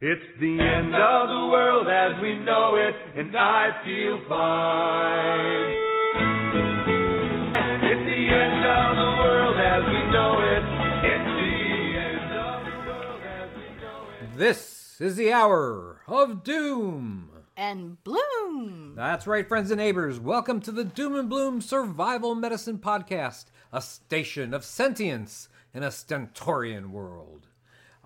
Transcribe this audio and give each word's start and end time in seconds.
It's 0.00 0.22
the 0.38 0.60
end 0.60 0.94
of 0.94 1.28
the 1.28 1.46
world 1.50 1.88
as 1.88 2.22
we 2.22 2.38
know 2.38 2.76
it, 2.76 2.94
and 3.18 3.36
I 3.36 3.82
feel 3.84 4.20
fine. 4.28 5.74
It's 7.82 8.04
the 8.06 8.28
end 8.30 8.64
of 8.64 8.94
the 8.94 9.10
world 9.18 9.56
as 9.58 9.82
we 9.88 10.00
know 10.12 10.38
it. 10.38 10.62
It's 11.02 11.30
the 11.34 11.98
end 11.98 12.30
of 12.32 12.64
the 12.64 12.78
world 12.86 13.22
as 13.26 13.50
we 13.56 13.66
know 13.82 14.06
it. 14.22 14.38
This 14.38 15.00
is 15.00 15.16
the 15.16 15.32
hour 15.32 16.00
of 16.06 16.44
doom. 16.44 17.30
and 17.56 18.00
bloom. 18.04 18.92
That's 18.94 19.26
right, 19.26 19.48
friends 19.48 19.72
and 19.72 19.78
neighbors. 19.80 20.20
Welcome 20.20 20.60
to 20.60 20.70
the 20.70 20.84
Doom 20.84 21.16
and 21.16 21.28
Bloom 21.28 21.60
Survival 21.60 22.36
Medicine 22.36 22.78
Podcast, 22.78 23.46
a 23.72 23.82
station 23.82 24.54
of 24.54 24.64
sentience 24.64 25.48
in 25.74 25.82
a 25.82 25.90
stentorian 25.90 26.92
world. 26.92 27.47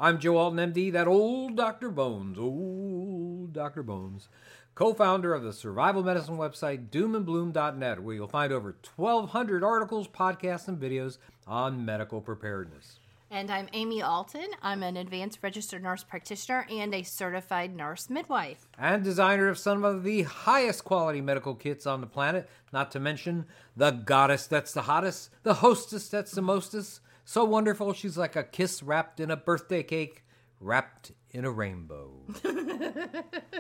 I'm 0.03 0.19
Joe 0.19 0.37
Alton, 0.37 0.73
MD, 0.73 0.91
that 0.95 1.07
old 1.07 1.55
Dr. 1.55 1.89
Bones, 1.89 2.37
old 2.37 3.53
Dr. 3.53 3.85
Bones, 3.85 4.29
co 4.75 4.93
founder 4.95 5.33
of 5.33 5.45
the 5.45 5.53
survival 5.53 6.03
medicine 6.03 6.39
website 6.39 6.89
doomandbloom.net, 6.91 8.03
where 8.03 8.17
you'll 8.17 8.27
find 8.27 8.53
over 8.53 8.75
1,200 8.97 9.63
articles, 9.63 10.09
podcasts, 10.09 10.67
and 10.67 10.81
videos 10.81 11.19
on 11.47 11.85
medical 11.85 12.21
preparedness. 12.21 12.99
And 13.31 13.49
I'm 13.49 13.69
Amy 13.75 14.03
Alton. 14.03 14.49
I'm 14.61 14.83
an 14.83 14.97
advanced 14.97 15.39
registered 15.41 15.85
nurse 15.85 16.03
practitioner 16.03 16.67
and 16.69 16.93
a 16.93 17.05
certified 17.05 17.73
nurse 17.77 18.11
midwife. 18.11 18.67
and 18.77 19.05
designer 19.05 19.47
of 19.47 19.57
some 19.57 19.85
of 19.85 20.03
the 20.03 20.23
highest 20.23 20.83
quality 20.83 21.21
medical 21.21 21.55
kits 21.55 21.87
on 21.87 22.01
the 22.01 22.09
planet, 22.09 22.51
not 22.73 22.91
to 22.91 22.99
mention 22.99 23.47
the 23.77 23.93
goddess 23.93 24.49
that's 24.49 24.73
the 24.73 24.83
hottest, 24.83 25.31
the 25.45 25.55
hostess 25.55 26.09
that's 26.09 26.33
the 26.33 26.43
mostest. 26.43 27.03
So 27.33 27.45
wonderful, 27.45 27.95
she's 27.95 28.19
like 28.19 28.37
a 28.37 28.43
kiss 28.43 28.83
wrapped 28.83 29.19
in 29.19 29.31
a 29.31 29.39
birthday 29.39 29.83
cake, 29.83 30.23
wrapped 30.61 31.13
in 31.31 31.47
a 31.47 31.51
rainbow. 31.51 32.11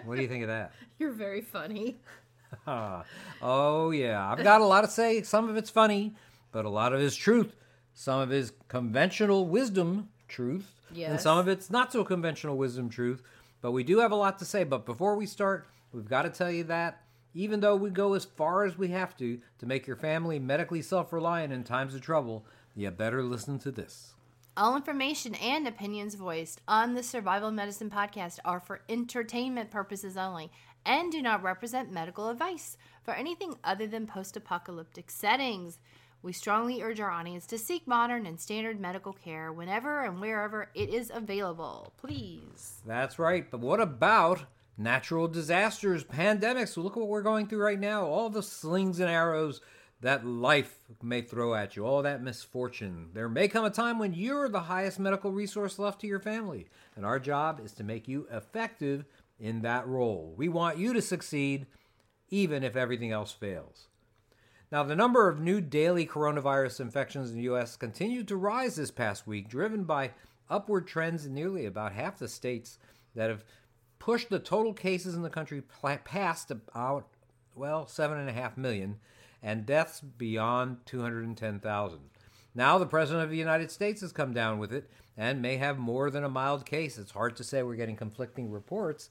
what 0.04 0.16
do 0.16 0.20
you 0.20 0.28
think 0.28 0.42
of 0.42 0.48
that? 0.48 0.72
You're 0.98 1.12
very 1.12 1.40
funny. 1.40 1.96
Oh, 3.40 3.92
yeah. 3.92 4.30
I've 4.30 4.44
got 4.44 4.60
a 4.60 4.66
lot 4.66 4.82
to 4.82 4.88
say. 4.88 5.22
Some 5.22 5.48
of 5.48 5.56
it's 5.56 5.70
funny, 5.70 6.14
but 6.52 6.66
a 6.66 6.68
lot 6.68 6.92
of 6.92 7.00
it 7.00 7.04
is 7.04 7.16
truth. 7.16 7.56
Some 7.94 8.20
of 8.20 8.30
it 8.30 8.36
is 8.36 8.52
conventional 8.68 9.46
wisdom 9.46 10.10
truth. 10.28 10.70
And 11.12 11.18
some 11.18 11.38
of 11.38 11.48
it's 11.48 11.70
not 11.70 11.92
so 11.92 12.04
conventional 12.04 12.58
wisdom 12.58 12.90
truth. 12.90 13.22
But 13.62 13.72
we 13.72 13.84
do 13.84 14.00
have 14.00 14.12
a 14.12 14.16
lot 14.16 14.38
to 14.40 14.44
say. 14.44 14.64
But 14.64 14.84
before 14.84 15.16
we 15.16 15.24
start, 15.24 15.66
we've 15.94 16.06
got 16.10 16.22
to 16.22 16.30
tell 16.30 16.50
you 16.50 16.64
that 16.64 17.02
even 17.32 17.60
though 17.60 17.76
we 17.76 17.88
go 17.88 18.12
as 18.12 18.26
far 18.26 18.64
as 18.64 18.76
we 18.76 18.88
have 18.88 19.16
to 19.16 19.40
to 19.58 19.66
make 19.66 19.86
your 19.86 19.96
family 19.96 20.38
medically 20.38 20.82
self 20.82 21.10
reliant 21.10 21.54
in 21.54 21.64
times 21.64 21.94
of 21.94 22.02
trouble, 22.02 22.44
you 22.74 22.90
better 22.90 23.22
listen 23.22 23.58
to 23.60 23.70
this. 23.70 24.14
All 24.56 24.76
information 24.76 25.34
and 25.36 25.66
opinions 25.66 26.14
voiced 26.14 26.60
on 26.68 26.94
the 26.94 27.02
Survival 27.02 27.50
Medicine 27.50 27.88
podcast 27.88 28.38
are 28.44 28.60
for 28.60 28.82
entertainment 28.88 29.70
purposes 29.70 30.16
only 30.16 30.50
and 30.84 31.10
do 31.10 31.22
not 31.22 31.42
represent 31.42 31.92
medical 31.92 32.28
advice 32.28 32.76
for 33.02 33.14
anything 33.14 33.54
other 33.64 33.86
than 33.86 34.06
post 34.06 34.36
apocalyptic 34.36 35.10
settings. 35.10 35.78
We 36.22 36.32
strongly 36.32 36.82
urge 36.82 37.00
our 37.00 37.10
audience 37.10 37.46
to 37.46 37.58
seek 37.58 37.86
modern 37.86 38.26
and 38.26 38.40
standard 38.40 38.78
medical 38.78 39.12
care 39.12 39.52
whenever 39.52 40.04
and 40.04 40.20
wherever 40.20 40.68
it 40.74 40.88
is 40.88 41.10
available. 41.12 41.92
Please. 41.96 42.82
That's 42.86 43.18
right. 43.18 43.50
But 43.50 43.60
what 43.60 43.80
about 43.80 44.44
natural 44.76 45.28
disasters, 45.28 46.04
pandemics? 46.04 46.76
Look 46.76 46.96
at 46.96 47.00
what 47.00 47.08
we're 47.08 47.22
going 47.22 47.46
through 47.46 47.62
right 47.62 47.80
now. 47.80 48.06
All 48.06 48.30
the 48.30 48.42
slings 48.42 49.00
and 49.00 49.10
arrows 49.10 49.60
that 50.02 50.26
life 50.26 50.78
may 51.00 51.22
throw 51.22 51.54
at 51.54 51.76
you, 51.76 51.86
all 51.86 52.02
that 52.02 52.22
misfortune. 52.22 53.08
There 53.14 53.28
may 53.28 53.46
come 53.46 53.64
a 53.64 53.70
time 53.70 54.00
when 54.00 54.12
you're 54.12 54.48
the 54.48 54.60
highest 54.60 54.98
medical 54.98 55.30
resource 55.30 55.78
left 55.78 56.00
to 56.00 56.08
your 56.08 56.18
family. 56.18 56.66
And 56.96 57.06
our 57.06 57.20
job 57.20 57.60
is 57.64 57.72
to 57.74 57.84
make 57.84 58.08
you 58.08 58.26
effective 58.30 59.04
in 59.38 59.62
that 59.62 59.86
role. 59.86 60.34
We 60.36 60.48
want 60.48 60.76
you 60.76 60.92
to 60.92 61.00
succeed 61.00 61.66
even 62.30 62.64
if 62.64 62.74
everything 62.74 63.12
else 63.12 63.30
fails. 63.30 63.86
Now, 64.72 64.82
the 64.82 64.96
number 64.96 65.28
of 65.28 65.38
new 65.38 65.60
daily 65.60 66.06
coronavirus 66.06 66.80
infections 66.80 67.30
in 67.30 67.36
the 67.36 67.42
U.S. 67.44 67.76
continued 67.76 68.26
to 68.28 68.36
rise 68.36 68.76
this 68.76 68.90
past 68.90 69.26
week, 69.26 69.48
driven 69.48 69.84
by 69.84 70.12
upward 70.50 70.88
trends 70.88 71.26
in 71.26 71.34
nearly 71.34 71.64
about 71.64 71.92
half 71.92 72.18
the 72.18 72.26
states 72.26 72.78
that 73.14 73.30
have 73.30 73.44
pushed 74.00 74.30
the 74.30 74.40
total 74.40 74.72
cases 74.72 75.14
in 75.14 75.22
the 75.22 75.30
country 75.30 75.62
past 76.04 76.50
about, 76.50 77.06
well, 77.54 77.84
7.5 77.84 78.56
million, 78.56 78.98
and 79.42 79.66
deaths 79.66 80.00
beyond 80.00 80.78
210,000. 80.86 81.98
Now, 82.54 82.78
the 82.78 82.86
President 82.86 83.24
of 83.24 83.30
the 83.30 83.36
United 83.36 83.70
States 83.70 84.00
has 84.02 84.12
come 84.12 84.34
down 84.34 84.58
with 84.58 84.72
it 84.72 84.90
and 85.16 85.42
may 85.42 85.56
have 85.56 85.78
more 85.78 86.10
than 86.10 86.24
a 86.24 86.28
mild 86.28 86.66
case. 86.66 86.98
It's 86.98 87.12
hard 87.12 87.36
to 87.36 87.44
say. 87.44 87.62
We're 87.62 87.76
getting 87.76 87.96
conflicting 87.96 88.50
reports 88.50 89.08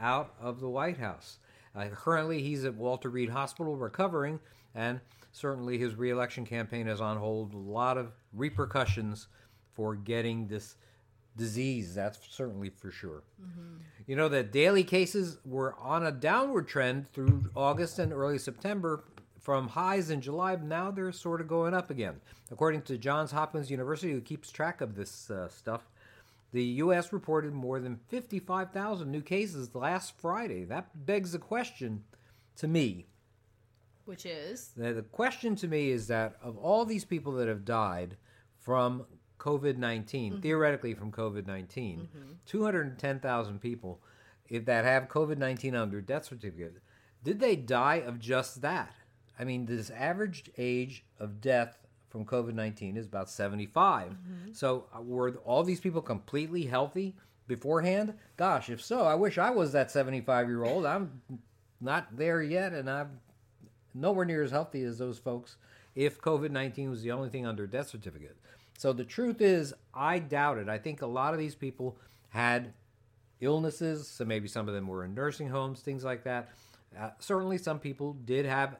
out 0.00 0.34
of 0.40 0.60
the 0.60 0.68
White 0.68 0.98
House. 0.98 1.38
Uh, 1.74 1.86
currently, 1.92 2.42
he's 2.42 2.64
at 2.64 2.74
Walter 2.74 3.08
Reed 3.08 3.30
Hospital 3.30 3.76
recovering, 3.76 4.40
and 4.74 5.00
certainly 5.32 5.78
his 5.78 5.94
reelection 5.94 6.44
campaign 6.44 6.88
is 6.88 7.00
on 7.00 7.16
hold. 7.16 7.54
A 7.54 7.58
lot 7.58 7.96
of 7.96 8.12
repercussions 8.32 9.28
for 9.72 9.94
getting 9.94 10.48
this 10.48 10.74
disease, 11.36 11.94
that's 11.94 12.18
certainly 12.28 12.70
for 12.70 12.90
sure. 12.90 13.22
You 14.06 14.16
know 14.16 14.28
that 14.28 14.50
daily 14.50 14.82
cases 14.82 15.38
were 15.44 15.74
on 15.78 16.04
a 16.04 16.10
downward 16.10 16.66
trend 16.66 17.08
through 17.12 17.50
August 17.54 18.00
and 18.00 18.12
early 18.12 18.38
September 18.38 19.04
from 19.40 19.68
highs 19.68 20.10
in 20.10 20.20
July. 20.20 20.56
Now 20.56 20.90
they're 20.90 21.12
sort 21.12 21.40
of 21.40 21.48
going 21.48 21.74
up 21.74 21.90
again. 21.90 22.20
According 22.52 22.82
to 22.82 22.98
Johns 22.98 23.32
Hopkins 23.32 23.70
University, 23.70 24.12
who 24.12 24.20
keeps 24.20 24.52
track 24.52 24.80
of 24.80 24.94
this 24.94 25.30
uh, 25.30 25.48
stuff, 25.48 25.88
the 26.52 26.64
U.S. 26.64 27.12
reported 27.12 27.52
more 27.52 27.80
than 27.80 27.98
55,000 28.08 29.10
new 29.10 29.22
cases 29.22 29.74
last 29.74 30.18
Friday. 30.18 30.64
That 30.64 31.06
begs 31.06 31.32
the 31.32 31.38
question 31.38 32.04
to 32.56 32.68
me. 32.68 33.06
Which 34.04 34.26
is? 34.26 34.72
The, 34.76 34.92
the 34.92 35.02
question 35.02 35.54
to 35.56 35.68
me 35.68 35.90
is 35.90 36.08
that 36.08 36.36
of 36.42 36.58
all 36.58 36.84
these 36.84 37.04
people 37.04 37.32
that 37.34 37.48
have 37.48 37.64
died 37.64 38.16
from 38.58 39.06
COVID 39.38 39.78
19, 39.78 40.42
theoretically 40.42 40.94
from 40.94 41.12
COVID 41.12 41.46
19, 41.46 42.08
210,000 42.46 43.60
people 43.60 44.00
if, 44.48 44.64
that 44.66 44.84
have 44.84 45.08
COVID 45.08 45.38
19 45.38 45.74
on 45.76 45.90
their 45.90 46.00
death 46.00 46.26
certificate, 46.26 46.78
did 47.22 47.38
they 47.40 47.54
die 47.54 47.96
of 47.96 48.18
just 48.18 48.62
that? 48.62 48.92
I 49.40 49.44
mean, 49.44 49.64
this 49.64 49.90
average 49.90 50.50
age 50.58 51.02
of 51.18 51.40
death 51.40 51.78
from 52.10 52.26
COVID 52.26 52.52
19 52.52 52.96
is 52.96 53.06
about 53.06 53.30
75. 53.30 54.16
So, 54.52 54.86
uh, 54.94 55.00
were 55.00 55.36
all 55.44 55.62
these 55.62 55.80
people 55.80 56.02
completely 56.02 56.64
healthy 56.64 57.14
beforehand? 57.46 58.14
Gosh, 58.36 58.68
if 58.68 58.82
so, 58.82 59.06
I 59.06 59.14
wish 59.14 59.38
I 59.38 59.50
was 59.50 59.72
that 59.72 59.90
75 59.90 60.48
year 60.48 60.64
old. 60.64 60.84
I'm 60.84 61.22
not 61.80 62.16
there 62.16 62.42
yet, 62.42 62.74
and 62.74 62.90
I'm 62.90 63.20
nowhere 63.94 64.26
near 64.26 64.42
as 64.42 64.50
healthy 64.50 64.82
as 64.82 64.98
those 64.98 65.18
folks 65.18 65.56
if 65.94 66.20
COVID 66.20 66.50
19 66.50 66.90
was 66.90 67.02
the 67.02 67.12
only 67.12 67.30
thing 67.30 67.46
on 67.46 67.56
their 67.56 67.66
death 67.66 67.88
certificate. 67.88 68.36
So 68.76 68.92
the 68.92 69.04
truth 69.04 69.40
is, 69.40 69.72
I 69.94 70.18
doubt 70.18 70.58
it. 70.58 70.68
I 70.68 70.78
think 70.78 71.00
a 71.00 71.06
lot 71.06 71.32
of 71.32 71.40
these 71.40 71.54
people 71.54 71.96
had 72.28 72.72
illnesses, 73.40 74.06
so 74.06 74.24
maybe 74.24 74.48
some 74.48 74.68
of 74.68 74.74
them 74.74 74.86
were 74.86 75.04
in 75.04 75.14
nursing 75.14 75.48
homes, 75.48 75.80
things 75.80 76.04
like 76.04 76.24
that. 76.24 76.50
Uh, 76.98 77.10
certainly, 77.18 77.56
some 77.56 77.78
people 77.78 78.14
did 78.24 78.44
have 78.44 78.76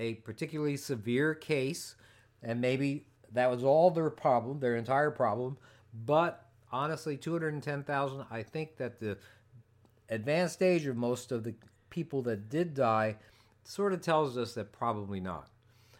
a 0.00 0.14
particularly 0.14 0.76
severe 0.76 1.34
case, 1.34 1.94
and 2.42 2.60
maybe 2.60 3.06
that 3.32 3.50
was 3.50 3.62
all 3.62 3.90
their 3.90 4.10
problem, 4.10 4.58
their 4.58 4.76
entire 4.76 5.10
problem. 5.10 5.58
But 6.06 6.46
honestly, 6.72 7.16
210,000, 7.16 8.24
I 8.30 8.42
think 8.42 8.76
that 8.78 8.98
the 8.98 9.18
advanced 10.08 10.62
age 10.62 10.86
of 10.86 10.96
most 10.96 11.30
of 11.30 11.44
the 11.44 11.54
people 11.90 12.22
that 12.22 12.48
did 12.48 12.74
die 12.74 13.16
sort 13.62 13.92
of 13.92 14.00
tells 14.00 14.38
us 14.38 14.54
that 14.54 14.72
probably 14.72 15.20
not. 15.20 15.48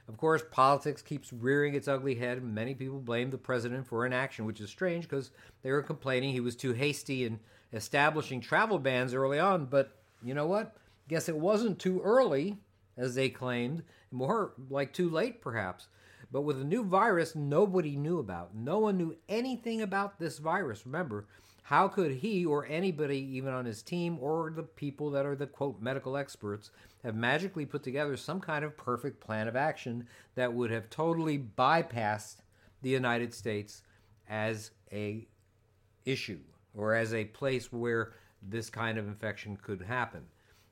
Of 0.08 0.16
course, 0.16 0.42
politics 0.50 1.02
keeps 1.02 1.32
rearing 1.32 1.74
its 1.74 1.86
ugly 1.86 2.16
head, 2.16 2.38
and 2.38 2.52
many 2.52 2.74
people 2.74 2.98
blame 2.98 3.30
the 3.30 3.38
president 3.38 3.86
for 3.86 4.06
inaction, 4.06 4.44
which 4.44 4.60
is 4.60 4.68
strange 4.70 5.04
because 5.04 5.30
they 5.62 5.70
were 5.70 5.82
complaining 5.82 6.32
he 6.32 6.40
was 6.40 6.56
too 6.56 6.72
hasty 6.72 7.24
in 7.24 7.38
establishing 7.72 8.40
travel 8.40 8.78
bans 8.80 9.14
early 9.14 9.38
on. 9.38 9.66
But 9.66 9.92
you 10.22 10.34
know 10.34 10.46
what? 10.46 10.76
Guess 11.06 11.28
it 11.28 11.36
wasn't 11.36 11.78
too 11.78 12.00
early, 12.02 12.58
as 12.96 13.14
they 13.14 13.28
claimed, 13.28 13.82
more 14.10 14.52
like 14.68 14.92
too 14.92 15.08
late, 15.08 15.40
perhaps. 15.40 15.88
But 16.32 16.42
with 16.42 16.60
a 16.60 16.64
new 16.64 16.84
virus 16.84 17.34
nobody 17.34 17.96
knew 17.96 18.18
about, 18.18 18.54
no 18.54 18.78
one 18.78 18.96
knew 18.96 19.16
anything 19.28 19.82
about 19.82 20.18
this 20.18 20.38
virus. 20.38 20.86
Remember, 20.86 21.26
how 21.62 21.88
could 21.88 22.10
he 22.12 22.44
or 22.44 22.66
anybody, 22.66 23.18
even 23.36 23.52
on 23.52 23.64
his 23.64 23.82
team 23.82 24.18
or 24.20 24.50
the 24.50 24.62
people 24.62 25.10
that 25.10 25.26
are 25.26 25.36
the 25.36 25.46
quote 25.46 25.80
medical 25.80 26.16
experts, 26.16 26.70
have 27.04 27.14
magically 27.14 27.64
put 27.64 27.82
together 27.82 28.16
some 28.16 28.40
kind 28.40 28.64
of 28.64 28.76
perfect 28.76 29.20
plan 29.20 29.48
of 29.48 29.56
action 29.56 30.06
that 30.34 30.52
would 30.52 30.70
have 30.70 30.90
totally 30.90 31.38
bypassed 31.38 32.36
the 32.82 32.90
United 32.90 33.32
States 33.32 33.82
as 34.28 34.70
a 34.92 35.26
issue 36.04 36.40
or 36.74 36.94
as 36.94 37.14
a 37.14 37.24
place 37.26 37.72
where 37.72 38.14
this 38.42 38.70
kind 38.70 38.98
of 38.98 39.06
infection 39.06 39.56
could 39.56 39.82
happen? 39.82 40.22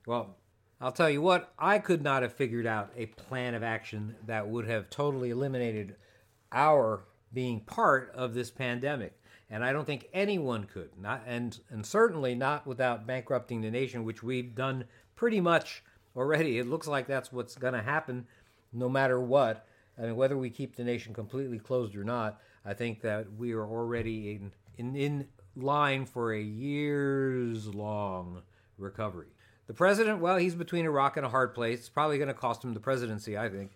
Well, 0.06 0.36
I'll 0.80 0.92
tell 0.92 1.10
you 1.10 1.20
what, 1.20 1.52
I 1.58 1.80
could 1.80 2.02
not 2.02 2.22
have 2.22 2.32
figured 2.32 2.66
out 2.66 2.92
a 2.96 3.06
plan 3.06 3.54
of 3.54 3.64
action 3.64 4.14
that 4.26 4.48
would 4.48 4.68
have 4.68 4.88
totally 4.90 5.30
eliminated 5.30 5.96
our 6.52 7.04
being 7.32 7.60
part 7.60 8.12
of 8.14 8.32
this 8.32 8.50
pandemic. 8.50 9.12
And 9.50 9.64
I 9.64 9.72
don't 9.72 9.86
think 9.86 10.08
anyone 10.12 10.64
could, 10.64 10.90
not 11.00 11.22
and 11.26 11.58
and 11.70 11.84
certainly 11.84 12.34
not 12.34 12.66
without 12.66 13.06
bankrupting 13.06 13.62
the 13.62 13.70
nation, 13.70 14.04
which 14.04 14.22
we've 14.22 14.54
done 14.54 14.84
pretty 15.16 15.40
much 15.40 15.82
already. 16.16 16.58
It 16.58 16.66
looks 16.66 16.86
like 16.86 17.06
that's 17.06 17.32
what's 17.32 17.56
going 17.56 17.74
to 17.74 17.82
happen, 17.82 18.26
no 18.72 18.88
matter 18.88 19.18
what. 19.20 19.66
I 19.98 20.02
mean, 20.02 20.16
whether 20.16 20.36
we 20.36 20.50
keep 20.50 20.76
the 20.76 20.84
nation 20.84 21.14
completely 21.14 21.58
closed 21.58 21.96
or 21.96 22.04
not, 22.04 22.40
I 22.64 22.74
think 22.74 23.00
that 23.00 23.32
we 23.36 23.52
are 23.52 23.66
already 23.66 24.32
in 24.32 24.52
in, 24.76 24.94
in 24.94 25.28
line 25.56 26.06
for 26.06 26.32
a 26.32 26.40
years 26.40 27.66
long 27.66 28.42
recovery. 28.76 29.28
The 29.68 29.74
president, 29.74 30.20
well, 30.20 30.38
he's 30.38 30.54
between 30.54 30.86
a 30.86 30.90
rock 30.90 31.16
and 31.18 31.24
a 31.24 31.28
hard 31.28 31.54
place. 31.54 31.80
It's 31.80 31.88
probably 31.90 32.16
going 32.18 32.28
to 32.28 32.34
cost 32.34 32.64
him 32.64 32.72
the 32.74 32.80
presidency, 32.80 33.36
I 33.38 33.48
think. 33.50 33.72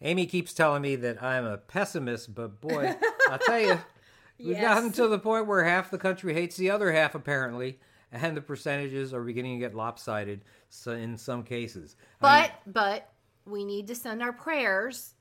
Amy 0.00 0.26
keeps 0.26 0.54
telling 0.54 0.80
me 0.82 0.96
that 0.96 1.22
I'm 1.22 1.44
a 1.44 1.58
pessimist, 1.58 2.34
but 2.34 2.60
boy, 2.62 2.96
I'll 3.28 3.38
tell 3.38 3.60
you, 3.60 3.78
we've 4.38 4.56
Yes. 4.56 4.62
gotten 4.62 4.90
to 4.92 5.06
the 5.06 5.18
point 5.18 5.46
where 5.46 5.64
half 5.64 5.90
the 5.90 5.98
country 5.98 6.32
hates 6.32 6.56
the 6.56 6.70
other 6.70 6.92
half, 6.92 7.14
apparently, 7.14 7.78
and 8.10 8.34
the 8.36 8.40
percentages 8.40 9.12
are 9.12 9.22
beginning 9.22 9.58
to 9.58 9.66
get 9.66 9.74
lopsided 9.76 10.40
so 10.70 10.92
in 10.92 11.18
some 11.18 11.42
cases. 11.42 11.96
I 12.22 12.40
mean, 12.40 12.50
But 12.66 12.72
but 12.72 13.12
we 13.44 13.64
need 13.64 13.86
to 13.88 13.94
send 13.94 14.22
our 14.22 14.32
prayers 14.32 15.14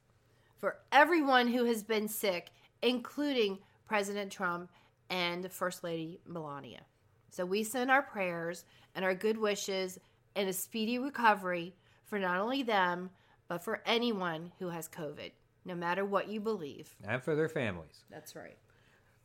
for 0.58 0.78
everyone 0.92 1.48
who 1.48 1.66
has 1.66 1.84
been 1.84 2.08
sick, 2.08 2.50
including 2.82 3.58
President 3.88 4.32
Trump 4.32 4.70
and 5.10 5.52
First 5.52 5.84
Lady 5.84 6.20
Melania. 6.26 6.82
So 7.30 7.46
we 7.46 7.64
send 7.64 7.92
our 7.92 8.02
prayers 8.02 8.66
and 8.96 9.04
our 9.04 9.14
good 9.16 9.38
wishes 9.38 10.00
and 10.36 10.48
a 10.50 10.54
speedy 10.54 10.98
recovery 11.00 11.74
for 12.06 12.20
not 12.20 12.40
only 12.40 12.64
them, 12.64 13.10
but 13.48 13.64
for 13.64 13.82
anyone 13.86 14.52
who 14.60 14.70
has 14.70 14.88
COVID, 14.88 15.32
no 15.66 15.76
matter 15.76 16.06
what 16.06 16.28
you 16.30 16.40
believe. 16.40 16.96
and 17.08 17.22
for 17.22 17.36
their 17.36 17.50
families. 17.50 18.04
That's 18.10 18.36
right. 18.36 18.58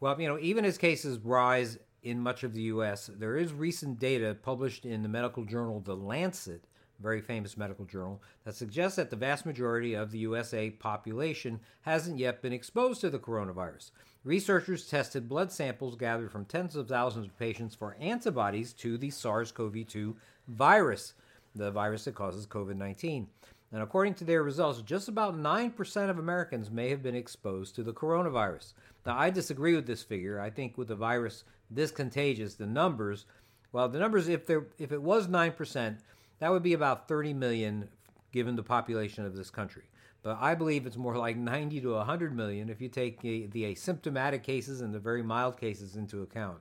Well, 0.01 0.21
you 0.21 0.27
know, 0.29 0.39
even 0.41 0.65
as 0.65 0.79
cases 0.79 1.19
rise 1.19 1.79
in 2.03 2.19
much 2.21 2.43
of 2.43 2.55
the 2.55 2.63
U.S., 2.63 3.09
there 3.17 3.37
is 3.37 3.53
recent 3.53 3.99
data 4.01 4.37
published 4.43 4.85
in 4.85 5.03
the 5.03 5.09
medical 5.09 5.45
journal 5.45 5.81
The 5.81 5.95
Lancet, 5.97 6.65
a 6.65 6.72
very 7.03 7.21
famous 7.21 7.57
medical 7.57 7.85
journal, 7.85 8.23
that 8.45 8.55
suggests 8.55 8.97
that 8.97 9.11
the 9.11 9.17
vast 9.17 9.45
majority 9.45 9.95
of 9.95 10.11
the 10.11 10.19
USA 10.21 10.71
population 10.71 11.61
hasn't 11.83 12.19
yet 12.19 12.41
been 12.41 12.53
exposed 12.53 13.01
to 13.01 13.11
the 13.11 13.19
coronavirus. 13.19 13.91
Researchers 14.25 14.89
tested 14.89 15.29
blood 15.29 15.51
samples 15.51 15.97
gathered 15.97 16.31
from 16.31 16.45
tens 16.45 16.77
of 16.77 16.89
thousands 16.89 17.27
of 17.27 17.39
patients 17.39 17.75
for 17.75 17.97
antibodies 18.01 18.73
to 18.75 18.97
the 18.97 19.11
SARS 19.11 19.51
CoV 19.51 19.87
2 19.87 20.17
virus, 20.49 21.15
the 21.55 21.71
virus 21.71 22.05
that 22.05 22.15
causes 22.15 22.47
COVID 22.47 22.77
19. 22.77 23.27
And 23.73 23.83
according 23.83 24.15
to 24.15 24.25
their 24.25 24.43
results, 24.43 24.83
just 24.83 25.09
about 25.09 25.35
9% 25.35 26.11
of 26.11 26.19
Americans 26.19 26.71
may 26.71 26.91
have 26.91 27.03
been 27.03 27.17
exposed 27.17 27.75
to 27.75 27.83
the 27.83 27.95
coronavirus. 27.95 28.75
Now, 29.07 29.19
I 29.19 29.31
disagree 29.31 29.75
with 29.75 29.87
this 29.87 30.03
figure. 30.03 30.39
I 30.39 30.51
think 30.51 30.77
with 30.77 30.89
the 30.89 30.95
virus 30.95 31.45
this 31.71 31.91
contagious, 31.91 32.55
the 32.55 32.67
numbers, 32.67 33.25
well, 33.73 33.89
the 33.89 33.99
numbers, 33.99 34.29
if 34.29 34.47
there, 34.47 34.67
if 34.79 34.93
it 34.93 35.03
was 35.03 35.27
9%, 35.27 35.97
that 36.43 36.51
would 36.51 36.65
be 36.65 36.73
about 36.73 37.07
30 37.07 37.35
million 37.35 37.89
given 38.33 38.57
the 38.57 38.65
population 38.65 39.25
of 39.25 39.37
this 39.37 39.49
country. 39.49 39.85
But 40.25 40.39
I 40.41 40.57
believe 40.57 40.87
it's 40.87 40.97
more 40.97 41.17
like 41.17 41.37
90 41.37 41.81
to 41.83 41.93
100 41.93 42.35
million 42.35 42.69
if 42.69 42.81
you 42.81 42.89
take 42.89 43.21
the, 43.21 43.47
asymptomatic 43.47 44.43
cases 44.43 44.81
and 44.81 44.93
the 44.93 44.99
very 44.99 45.23
mild 45.23 45.57
cases 45.57 45.95
into 45.95 46.21
account. 46.21 46.59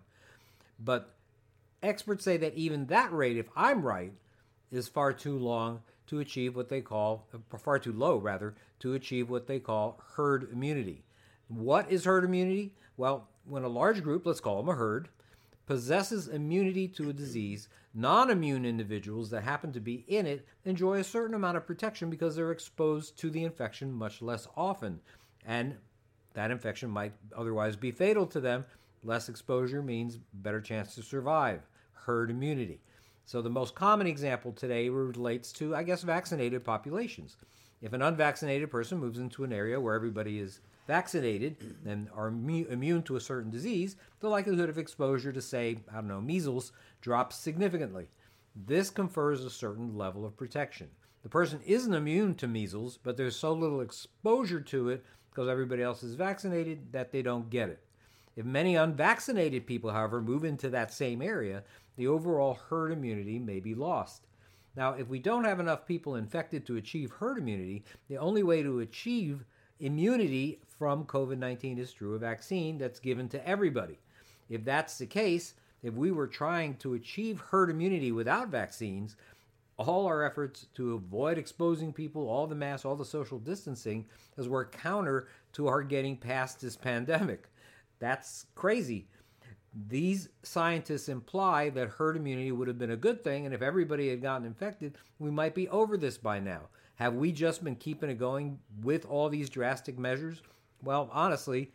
But 0.80 1.16
experts 1.82 2.24
say 2.24 2.38
that 2.38 2.54
even 2.54 2.86
that 2.88 3.12
rate, 3.12 3.38
if 3.38 3.48
I'm 3.56 3.82
right, 3.82 4.14
is 4.72 4.88
far 4.88 5.14
too 5.14 5.40
long 5.40 5.82
to 6.06 6.20
achieve 6.20 6.56
what 6.56 6.70
they 6.70 6.82
call, 6.82 7.26
far 7.58 7.80
too 7.80 7.92
low 7.92 8.18
rather, 8.18 8.54
to 8.82 8.94
achieve 8.94 9.32
what 9.32 9.48
they 9.48 9.58
call 9.58 10.00
herd 10.14 10.48
immunity. 10.52 11.02
What 11.48 11.92
is 11.92 12.06
herd 12.06 12.24
immunity? 12.24 12.76
Well, 12.98 13.30
when 13.46 13.64
a 13.64 13.68
large 13.68 14.04
group, 14.04 14.28
let's 14.28 14.42
call 14.42 14.58
them 14.58 14.70
a 14.70 14.78
herd, 14.78 15.10
possesses 15.66 16.28
immunity 16.28 16.88
to 16.90 17.10
a 17.10 17.14
disease, 17.14 17.68
non 17.94 18.30
immune 18.30 18.66
individuals 18.66 19.30
that 19.30 19.44
happen 19.44 19.72
to 19.74 19.80
be 19.80 20.06
in 20.08 20.26
it 20.26 20.46
enjoy 20.66 21.00
a 21.00 21.04
certain 21.04 21.36
amount 21.36 21.58
of 21.58 21.68
protection 21.68 22.10
because 22.10 22.36
they're 22.36 22.52
exposed 22.52 23.18
to 23.20 23.30
the 23.30 23.44
infection 23.44 23.92
much 23.92 24.22
less 24.22 24.48
often. 24.56 25.00
And 25.46 25.76
that 26.34 26.52
infection 26.52 26.90
might 26.90 27.14
otherwise 27.36 27.76
be 27.76 27.92
fatal 27.92 28.26
to 28.28 28.40
them. 28.40 28.66
Less 29.04 29.30
exposure 29.30 29.82
means 29.82 30.20
better 30.34 30.62
chance 30.62 30.96
to 30.96 31.04
survive. 31.04 31.62
Herd 31.94 32.32
immunity. 32.32 32.80
So 33.26 33.42
the 33.42 33.50
most 33.50 33.76
common 33.76 34.08
example 34.08 34.52
today 34.52 34.90
relates 34.90 35.52
to, 35.54 35.76
I 35.76 35.84
guess, 35.84 36.04
vaccinated 36.04 36.64
populations. 36.64 37.38
If 37.82 37.94
an 37.94 38.02
unvaccinated 38.02 38.70
person 38.70 39.00
moves 39.00 39.20
into 39.20 39.44
an 39.44 39.54
area 39.54 39.80
where 39.80 39.96
everybody 39.96 40.40
is 40.40 40.60
vaccinated 40.88 41.56
and 41.86 42.10
are 42.14 42.28
immune 42.28 43.04
to 43.04 43.16
a 43.16 43.22
certain 43.22 43.50
disease, 43.50 43.96
the 44.20 44.30
likelihood 44.30 44.70
of 44.70 44.78
exposure 44.78 45.32
to, 45.32 45.42
say, 45.42 45.78
I 45.92 45.96
don't 45.96 46.08
know, 46.08 46.22
measles 46.22 46.72
drops 47.02 47.36
significantly. 47.36 48.08
This 48.56 48.90
confers 48.90 49.44
a 49.44 49.50
certain 49.50 49.98
level 49.98 50.26
of 50.26 50.38
protection. 50.38 50.90
The 51.24 51.30
person 51.30 51.60
isn't 51.66 51.94
immune 51.94 52.36
to 52.36 52.48
measles, 52.48 52.98
but 52.98 53.18
there's 53.18 53.36
so 53.36 53.54
little 53.54 53.82
exposure 53.82 54.62
to 54.62 54.90
it 54.90 55.06
because 55.30 55.48
everybody 55.48 55.84
else 55.84 56.04
is 56.04 56.16
vaccinated 56.16 56.92
that 56.92 57.12
they 57.12 57.22
don't 57.22 57.50
get 57.50 57.70
it. 57.70 57.84
If 58.36 58.46
many 58.46 58.76
unvaccinated 58.76 59.68
people, 59.68 59.92
however, 59.92 60.22
move 60.22 60.44
into 60.44 60.70
that 60.70 60.94
same 60.94 61.22
area, 61.22 61.64
the 61.98 62.08
overall 62.08 62.56
herd 62.70 62.92
immunity 62.92 63.40
may 63.40 63.60
be 63.60 63.76
lost. 63.76 64.28
Now, 64.76 64.94
if 64.94 65.10
we 65.10 65.20
don't 65.20 65.44
have 65.44 65.60
enough 65.60 65.86
people 65.86 66.16
infected 66.16 66.66
to 66.66 66.78
achieve 66.78 67.12
herd 67.12 67.38
immunity, 67.38 67.84
the 68.08 68.18
only 68.18 68.42
way 68.42 68.64
to 68.64 68.80
achieve 68.80 69.46
immunity 69.80 70.62
from 70.78 71.06
COVID 71.06 71.38
19 71.38 71.78
is 71.78 71.92
through 71.92 72.16
a 72.16 72.20
vaccine 72.20 72.78
that's 72.78 73.00
given 73.00 73.28
to 73.30 73.48
everybody. 73.48 74.00
If 74.50 74.64
that's 74.64 74.98
the 74.98 75.06
case, 75.06 75.56
if 75.84 75.94
we 75.94 76.12
were 76.12 76.28
trying 76.28 76.76
to 76.78 76.94
achieve 76.94 77.40
herd 77.40 77.70
immunity 77.70 78.12
without 78.12 78.50
vaccines, 78.50 79.16
all 79.78 80.06
our 80.06 80.24
efforts 80.24 80.68
to 80.76 80.94
avoid 80.94 81.38
exposing 81.38 81.92
people, 81.92 82.28
all 82.30 82.46
the 82.46 82.56
masks, 82.56 82.86
all 82.86 82.96
the 82.96 83.06
social 83.06 83.40
distancing, 83.40 84.06
has 84.38 84.48
worked 84.48 84.78
counter 84.78 85.28
to 85.54 85.68
our 85.68 85.82
getting 85.82 86.16
past 86.16 86.62
this 86.62 86.78
pandemic. 86.78 87.50
That's 88.00 88.46
crazy. 88.56 89.08
These 89.88 90.30
scientists 90.44 91.10
imply 91.10 91.70
that 91.70 91.90
herd 91.90 92.18
immunity 92.18 92.52
would 92.52 92.68
have 92.68 92.78
been 92.78 92.92
a 92.92 92.98
good 92.98 93.24
thing, 93.24 93.46
and 93.46 93.56
if 93.56 93.62
everybody 93.62 94.10
had 94.10 94.22
gotten 94.22 94.46
infected, 94.46 94.98
we 95.18 95.32
might 95.32 95.56
be 95.56 95.70
over 95.70 95.98
this 95.98 96.18
by 96.18 96.40
now. 96.40 96.64
Have 96.96 97.16
we 97.16 97.32
just 97.32 97.64
been 97.64 97.76
keeping 97.76 98.10
it 98.10 98.20
going 98.20 98.60
with 98.84 99.06
all 99.06 99.30
these 99.30 99.50
drastic 99.50 99.98
measures? 99.98 100.42
Well, 100.84 101.10
honestly, 101.12 101.72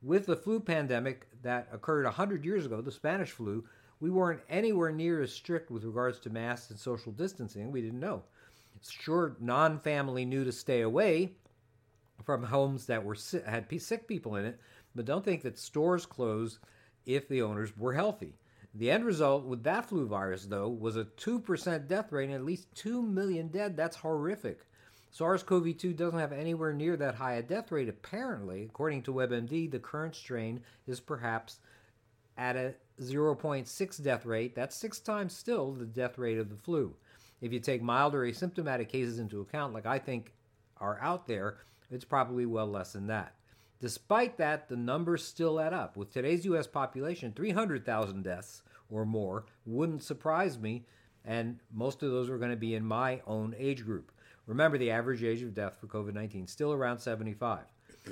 with 0.00 0.26
the 0.26 0.36
flu 0.36 0.60
pandemic 0.60 1.26
that 1.44 1.68
occurred 1.72 2.04
100 2.04 2.44
years 2.44 2.66
ago, 2.66 2.80
the 2.80 2.90
Spanish 2.92 3.30
flu, 3.30 3.64
we 4.00 4.10
weren't 4.10 4.42
anywhere 4.48 4.92
near 4.92 5.22
as 5.22 5.32
strict 5.32 5.70
with 5.70 5.84
regards 5.84 6.18
to 6.20 6.30
masks 6.30 6.70
and 6.70 6.78
social 6.78 7.12
distancing. 7.12 7.70
We 7.70 7.80
didn't 7.80 8.00
know. 8.00 8.24
Sure, 8.82 9.36
non 9.40 9.78
family 9.78 10.24
knew 10.24 10.44
to 10.44 10.52
stay 10.52 10.82
away 10.82 11.32
from 12.24 12.42
homes 12.42 12.86
that 12.86 13.04
were 13.04 13.16
had 13.46 13.66
sick 13.80 14.06
people 14.06 14.36
in 14.36 14.44
it, 14.44 14.60
but 14.94 15.04
don't 15.04 15.24
think 15.24 15.42
that 15.42 15.58
stores 15.58 16.04
closed 16.04 16.58
if 17.06 17.28
the 17.28 17.42
owners 17.42 17.76
were 17.76 17.94
healthy. 17.94 18.34
The 18.74 18.90
end 18.90 19.04
result 19.04 19.44
with 19.44 19.62
that 19.64 19.88
flu 19.88 20.06
virus, 20.06 20.46
though, 20.46 20.68
was 20.68 20.96
a 20.96 21.04
2% 21.04 21.86
death 21.86 22.10
rate 22.10 22.24
and 22.24 22.34
at 22.34 22.44
least 22.44 22.74
2 22.74 23.02
million 23.02 23.48
dead. 23.48 23.76
That's 23.76 23.96
horrific. 23.96 24.66
SARS 25.14 25.44
CoV 25.44 25.78
2 25.78 25.92
doesn't 25.92 26.18
have 26.18 26.32
anywhere 26.32 26.72
near 26.72 26.96
that 26.96 27.14
high 27.14 27.34
a 27.34 27.42
death 27.42 27.70
rate, 27.70 27.88
apparently. 27.88 28.64
According 28.64 29.02
to 29.02 29.14
WebMD, 29.14 29.70
the 29.70 29.78
current 29.78 30.16
strain 30.16 30.60
is 30.88 30.98
perhaps 30.98 31.60
at 32.36 32.56
a 32.56 32.74
0.6 33.00 34.02
death 34.02 34.26
rate. 34.26 34.56
That's 34.56 34.74
six 34.74 34.98
times 34.98 35.32
still 35.32 35.70
the 35.70 35.86
death 35.86 36.18
rate 36.18 36.38
of 36.38 36.50
the 36.50 36.56
flu. 36.56 36.96
If 37.40 37.52
you 37.52 37.60
take 37.60 37.80
mild 37.80 38.16
or 38.16 38.22
asymptomatic 38.22 38.88
cases 38.88 39.20
into 39.20 39.40
account, 39.40 39.72
like 39.72 39.86
I 39.86 40.00
think 40.00 40.32
are 40.78 40.98
out 41.00 41.28
there, 41.28 41.58
it's 41.92 42.04
probably 42.04 42.44
well 42.44 42.66
less 42.66 42.94
than 42.94 43.06
that. 43.06 43.36
Despite 43.80 44.36
that, 44.38 44.68
the 44.68 44.76
numbers 44.76 45.24
still 45.24 45.60
add 45.60 45.72
up. 45.72 45.96
With 45.96 46.12
today's 46.12 46.44
U.S. 46.46 46.66
population, 46.66 47.32
300,000 47.36 48.24
deaths 48.24 48.62
or 48.90 49.06
more 49.06 49.44
wouldn't 49.64 50.02
surprise 50.02 50.58
me, 50.58 50.86
and 51.24 51.60
most 51.72 52.02
of 52.02 52.10
those 52.10 52.28
are 52.28 52.38
going 52.38 52.50
to 52.50 52.56
be 52.56 52.74
in 52.74 52.84
my 52.84 53.20
own 53.28 53.54
age 53.56 53.84
group. 53.84 54.10
Remember, 54.46 54.78
the 54.78 54.90
average 54.90 55.22
age 55.22 55.42
of 55.42 55.54
death 55.54 55.78
for 55.80 55.86
COVID 55.86 56.14
19 56.14 56.46
still 56.46 56.72
around 56.72 56.98
75. 56.98 57.60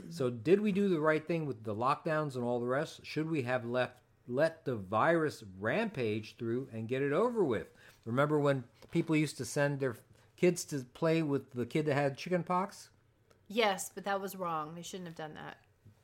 So, 0.09 0.31
did 0.31 0.61
we 0.61 0.73
do 0.73 0.89
the 0.89 1.01
right 1.01 1.27
thing 1.27 1.45
with 1.45 1.65
the 1.65 1.75
lockdowns 1.75 2.35
and 2.35 2.45
all 2.45 2.61
the 2.61 2.67
rest? 2.67 3.05
Should 3.05 3.31
we 3.31 3.43
have 3.43 3.67
left 3.67 3.97
let 4.29 4.65
the 4.65 4.77
virus 4.77 5.43
rampage 5.59 6.37
through 6.39 6.69
and 6.73 6.89
get 6.89 7.03
it 7.03 7.13
over 7.13 7.45
with? 7.45 7.67
Remember 8.05 8.39
when 8.39 8.65
people 8.91 9.17
used 9.17 9.37
to 9.39 9.45
send 9.45 9.81
their 9.81 9.97
kids 10.37 10.65
to 10.67 10.85
play 10.95 11.23
with 11.23 11.53
the 11.53 11.67
kid 11.67 11.87
that 11.87 11.95
had 11.95 12.17
chicken 12.17 12.43
pox? 12.43 12.89
Yes, 13.49 13.91
but 13.95 14.05
that 14.05 14.21
was 14.21 14.37
wrong. 14.37 14.75
They 14.75 14.83
shouldn't 14.83 15.09
have 15.09 15.17
done 15.17 15.35
that. 15.35 15.59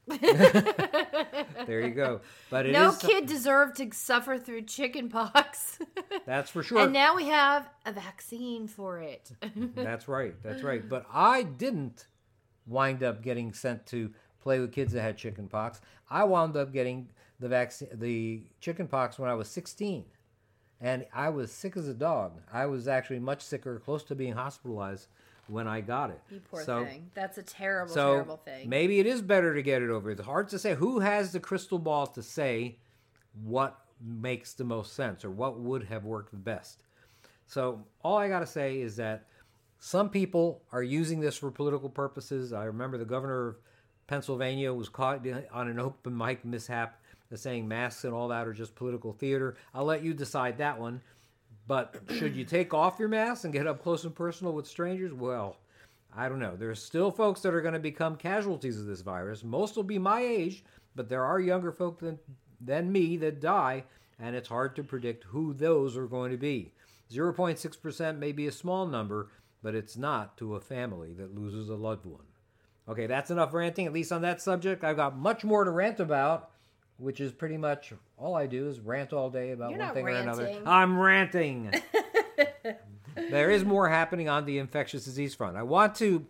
There 1.67 1.83
you 1.83 1.91
go. 1.91 2.21
But 2.51 2.65
it 2.65 2.71
is 2.71 2.75
no 2.75 2.93
kid 2.93 3.27
deserved 3.27 3.77
to 3.77 3.91
suffer 3.93 4.39
through 4.39 4.63
chicken 4.63 5.11
pox. 5.11 5.79
That's 6.27 6.51
for 6.51 6.63
sure. 6.63 6.81
and 6.81 6.93
now 6.95 7.15
we 7.15 7.27
have 7.27 7.69
a 7.85 7.93
vaccine 7.93 8.69
for 8.69 9.01
it. 9.01 9.31
That's 9.75 10.09
right. 10.09 10.35
That's 10.43 10.63
right. 10.63 10.89
But 10.89 11.05
I 11.13 11.43
didn't 11.43 12.07
wind 12.67 13.03
up 13.03 13.23
getting 13.23 13.53
sent 13.53 13.85
to 13.89 14.11
play 14.41 14.61
with 14.61 14.73
kids 14.73 14.93
that 14.95 15.03
had 15.03 15.19
chicken 15.19 15.47
pox. 15.47 15.81
I 16.09 16.25
wound 16.25 16.57
up 16.57 16.73
getting 16.73 17.11
the 17.39 17.49
vaccine, 17.49 17.89
the 17.93 18.45
chickenpox 18.61 19.19
when 19.19 19.29
I 19.29 19.35
was 19.35 19.49
16, 19.49 20.05
and 20.81 21.05
I 21.15 21.29
was 21.29 21.53
sick 21.53 21.77
as 21.77 21.87
a 21.87 21.95
dog. 21.95 22.41
I 22.53 22.65
was 22.67 22.89
actually 22.89 23.19
much 23.19 23.43
sicker, 23.43 23.79
close 23.79 24.05
to 24.05 24.15
being 24.15 24.33
hospitalized 24.33 25.09
when 25.49 25.67
I 25.67 25.81
got 25.81 26.11
it. 26.11 26.21
You 26.31 26.41
poor 26.51 26.63
so, 26.63 26.85
thing. 26.85 27.11
That's 27.15 27.39
a 27.39 27.43
terrible, 27.43 27.93
so 27.93 28.13
terrible 28.13 28.37
thing. 28.45 28.69
maybe 28.69 29.01
it 29.01 29.07
is 29.07 29.23
better 29.23 29.55
to 29.55 29.63
get 29.63 29.83
it 29.83 29.91
over. 29.91 30.11
It's 30.11 30.21
hard 30.21 30.49
to 30.51 30.59
say. 30.59 30.75
Who 30.75 31.01
has 31.01 31.33
the 31.33 31.41
crystal 31.41 31.79
ball 31.79 32.07
to 32.09 32.23
say 32.23 32.79
what 33.43 33.79
makes 34.01 34.53
the 34.53 34.65
most 34.65 34.95
sense 34.95 35.25
or 35.25 35.31
what 35.31 35.59
would 35.59 35.85
have 35.85 36.05
worked 36.05 36.31
the 36.31 36.37
best? 36.37 36.83
So 37.47 37.85
all 38.03 38.19
I 38.19 38.29
got 38.29 38.41
to 38.41 38.47
say 38.47 38.81
is 38.81 38.97
that 38.97 39.27
some 39.79 40.11
people 40.11 40.63
are 40.73 40.83
using 40.83 41.21
this 41.21 41.37
for 41.37 41.51
political 41.51 41.89
purposes. 41.89 42.53
I 42.53 42.65
remember 42.65 42.99
the 42.99 43.05
governor 43.05 43.49
of 43.49 43.57
Pennsylvania 44.07 44.73
was 44.73 44.89
caught 44.89 45.27
on 45.53 45.69
an 45.69 45.79
open 45.79 46.17
mic 46.17 46.45
mishap 46.45 47.01
saying 47.35 47.69
masks 47.69 48.05
and 48.05 48.15
all 48.15 48.29
that 48.29 48.47
are 48.47 48.53
just 48.53 48.75
political 48.75 49.13
theater. 49.13 49.57
I'll 49.75 49.85
let 49.85 50.03
you 50.03 50.15
decide 50.15 50.59
that 50.59 50.81
one. 50.81 51.03
But 51.69 51.97
should 52.17 52.35
you 52.35 52.47
take 52.47 52.73
off 52.73 52.99
your 52.99 53.09
mask 53.09 53.45
and 53.45 53.53
get 53.53 53.67
up 53.67 53.83
close 53.83 54.05
and 54.05 54.15
personal 54.15 54.55
with 54.55 54.67
strangers? 54.67 55.13
Well, 55.13 55.59
I 56.17 56.29
don't 56.31 56.39
know. 56.39 56.57
There's 56.57 56.83
still 56.83 57.11
folks 57.11 57.43
that 57.43 57.53
are 57.55 57.61
going 57.61 57.75
to 57.75 57.79
become 57.79 58.17
casualties 58.17 58.81
of 58.81 58.87
this 58.87 59.03
virus. 59.03 59.45
Most 59.45 59.77
will 59.77 59.83
be 59.83 59.99
my 59.99 60.23
age, 60.23 60.65
but 60.97 61.11
there 61.11 61.27
are 61.27 61.39
younger 61.39 61.71
folk 61.71 62.01
than, 62.01 62.19
than 62.59 62.91
me 62.91 63.19
that 63.19 63.43
die, 63.43 63.85
and 64.19 64.35
it's 64.35 64.49
hard 64.49 64.75
to 64.77 64.83
predict 64.83 65.25
who 65.25 65.53
those 65.53 65.95
are 65.95 66.07
going 66.07 66.31
to 66.31 66.39
be. 66.39 66.73
0.6% 67.13 68.19
may 68.19 68.33
be 68.33 68.47
a 68.47 68.53
small 68.53 68.87
number, 68.87 69.29
but 69.63 69.75
it's 69.75 69.97
not 69.97 70.39
to 70.39 70.55
a 70.55 70.61
family 70.61 71.13
that 71.13 71.35
loses 71.35 71.69
a 71.69 71.77
loved 71.77 72.07
one. 72.07 72.25
Okay, 72.89 73.07
that's 73.07 73.31
enough 73.31 73.53
ranting, 73.53 73.85
at 73.85 73.93
least 73.93 74.11
on 74.11 74.23
that 74.23 74.41
subject. 74.41 74.85
I've 74.85 74.97
got 74.97 75.19
much 75.19 75.45
more 75.45 75.65
to 75.65 75.71
rant 75.71 76.01
about, 76.01 76.51
which 76.99 77.21
is 77.21 77.33
pretty 77.33 77.57
much 77.57 77.93
all 78.17 78.35
I 78.35 78.47
do 78.47 78.69
is 78.69 78.81
rant 78.81 79.13
all 79.13 79.31
day 79.31 79.53
about 79.53 79.71
You're 79.71 79.79
one 79.81 79.95
thing 79.95 80.07
or 80.07 80.11
another. 80.11 80.61
I'm 80.67 80.99
ranting. 80.99 81.73
there 83.17 83.51
is 83.51 83.65
more 83.65 83.89
happening 83.89 84.29
on 84.29 84.45
the 84.45 84.59
infectious 84.59 85.05
disease 85.05 85.35
front. 85.35 85.57
I 85.57 85.63
want 85.63 85.95
to 85.97 86.27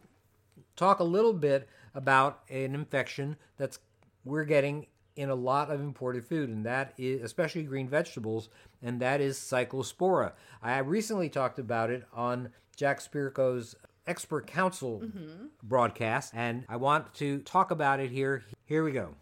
talk 0.76 1.00
a 1.00 1.04
little 1.04 1.32
bit 1.32 1.68
about 1.94 2.40
an 2.48 2.74
infection 2.74 3.36
that's 3.56 3.78
we're 4.24 4.44
getting 4.44 4.86
in 5.16 5.30
a 5.30 5.34
lot 5.34 5.70
of 5.70 5.80
imported 5.80 6.24
food, 6.24 6.48
and 6.48 6.64
that 6.64 6.92
is 6.96 7.22
especially 7.22 7.64
green 7.64 7.88
vegetables, 7.88 8.50
and 8.82 9.00
that 9.00 9.20
is 9.20 9.36
cyclospora. 9.36 10.32
I 10.62 10.78
recently 10.78 11.28
talked 11.28 11.58
about 11.58 11.90
it 11.90 12.04
on 12.12 12.50
Jack 12.76 13.00
Spirko's 13.00 13.74
Expert 14.06 14.46
Council 14.46 15.02
mm-hmm. 15.04 15.46
broadcast, 15.62 16.32
and 16.36 16.64
I 16.68 16.76
want 16.76 17.14
to 17.14 17.40
talk 17.40 17.72
about 17.72 17.98
it 17.98 18.10
here. 18.10 18.44
Here 18.64 18.84
we 18.84 18.92
go. 18.92 19.14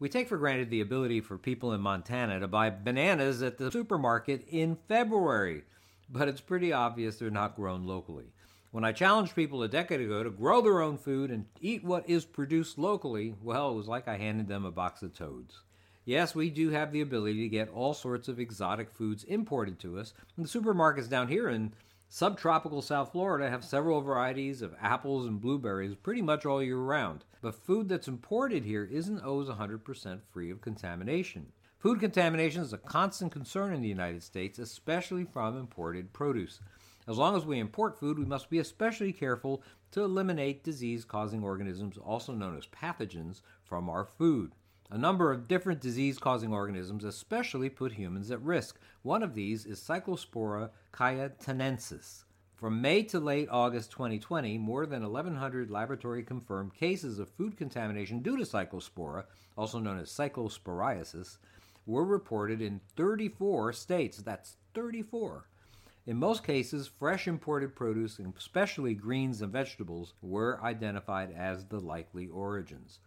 We 0.00 0.08
take 0.08 0.28
for 0.28 0.38
granted 0.38 0.70
the 0.70 0.80
ability 0.80 1.20
for 1.20 1.36
people 1.36 1.74
in 1.74 1.82
Montana 1.82 2.40
to 2.40 2.48
buy 2.48 2.70
bananas 2.70 3.42
at 3.42 3.58
the 3.58 3.70
supermarket 3.70 4.46
in 4.48 4.78
February, 4.88 5.64
but 6.08 6.26
it's 6.26 6.40
pretty 6.40 6.72
obvious 6.72 7.16
they're 7.16 7.30
not 7.30 7.54
grown 7.54 7.86
locally. 7.86 8.32
When 8.70 8.82
I 8.82 8.92
challenged 8.92 9.34
people 9.34 9.62
a 9.62 9.68
decade 9.68 10.00
ago 10.00 10.22
to 10.22 10.30
grow 10.30 10.62
their 10.62 10.80
own 10.80 10.96
food 10.96 11.30
and 11.30 11.44
eat 11.60 11.84
what 11.84 12.08
is 12.08 12.24
produced 12.24 12.78
locally, 12.78 13.34
well, 13.42 13.72
it 13.72 13.74
was 13.74 13.88
like 13.88 14.08
I 14.08 14.16
handed 14.16 14.48
them 14.48 14.64
a 14.64 14.70
box 14.70 15.02
of 15.02 15.12
toads. 15.12 15.60
Yes, 16.06 16.34
we 16.34 16.48
do 16.48 16.70
have 16.70 16.92
the 16.92 17.02
ability 17.02 17.42
to 17.42 17.48
get 17.50 17.68
all 17.68 17.92
sorts 17.92 18.26
of 18.26 18.40
exotic 18.40 18.90
foods 18.90 19.24
imported 19.24 19.78
to 19.80 19.98
us, 19.98 20.14
and 20.34 20.46
the 20.46 20.60
supermarkets 20.60 21.10
down 21.10 21.28
here 21.28 21.50
in 21.50 21.74
subtropical 22.12 22.82
South 22.82 23.12
Florida 23.12 23.48
have 23.48 23.64
several 23.64 24.00
varieties 24.00 24.62
of 24.62 24.74
apples 24.80 25.26
and 25.26 25.40
blueberries 25.40 25.94
pretty 25.94 26.20
much 26.20 26.44
all 26.44 26.60
year 26.60 26.76
round. 26.76 27.24
But 27.40 27.54
food 27.54 27.88
that's 27.88 28.08
imported 28.08 28.64
here 28.64 28.84
isn't 28.84 29.22
always 29.22 29.48
100% 29.48 30.20
free 30.28 30.50
of 30.50 30.60
contamination. 30.60 31.52
Food 31.78 32.00
contamination 32.00 32.62
is 32.62 32.72
a 32.72 32.78
constant 32.78 33.30
concern 33.30 33.72
in 33.72 33.80
the 33.80 33.88
United 33.88 34.24
States, 34.24 34.58
especially 34.58 35.24
from 35.24 35.56
imported 35.56 36.12
produce. 36.12 36.58
As 37.06 37.16
long 37.16 37.36
as 37.36 37.46
we 37.46 37.60
import 37.60 37.98
food, 37.98 38.18
we 38.18 38.24
must 38.24 38.50
be 38.50 38.58
especially 38.58 39.12
careful 39.12 39.62
to 39.92 40.02
eliminate 40.02 40.64
disease 40.64 41.04
causing 41.04 41.44
organisms, 41.44 41.96
also 41.96 42.34
known 42.34 42.58
as 42.58 42.66
pathogens, 42.66 43.40
from 43.62 43.88
our 43.88 44.04
food. 44.04 44.50
A 44.92 44.98
number 44.98 45.30
of 45.30 45.46
different 45.46 45.80
disease 45.80 46.18
causing 46.18 46.52
organisms 46.52 47.04
especially 47.04 47.70
put 47.70 47.92
humans 47.92 48.32
at 48.32 48.42
risk. 48.42 48.80
One 49.02 49.22
of 49.22 49.34
these 49.34 49.64
is 49.64 49.78
Cyclospora 49.78 50.70
cayetanensis. 50.92 52.24
From 52.56 52.82
May 52.82 53.04
to 53.04 53.20
late 53.20 53.48
August 53.52 53.92
2020, 53.92 54.58
more 54.58 54.86
than 54.86 55.04
1,100 55.04 55.70
laboratory 55.70 56.24
confirmed 56.24 56.74
cases 56.74 57.20
of 57.20 57.28
food 57.28 57.56
contamination 57.56 58.18
due 58.20 58.36
to 58.36 58.42
Cyclospora, 58.42 59.26
also 59.56 59.78
known 59.78 60.00
as 60.00 60.10
cyclosporiasis, 60.10 61.38
were 61.86 62.04
reported 62.04 62.60
in 62.60 62.80
34 62.96 63.72
states. 63.72 64.18
That's 64.18 64.56
34. 64.74 65.46
In 66.06 66.16
most 66.16 66.42
cases, 66.42 66.88
fresh 66.88 67.28
imported 67.28 67.76
produce, 67.76 68.18
especially 68.36 68.94
greens 68.94 69.40
and 69.40 69.52
vegetables, 69.52 70.14
were 70.20 70.60
identified 70.64 71.30
as 71.30 71.66
the 71.66 71.78
likely 71.78 72.26
origins. 72.26 72.98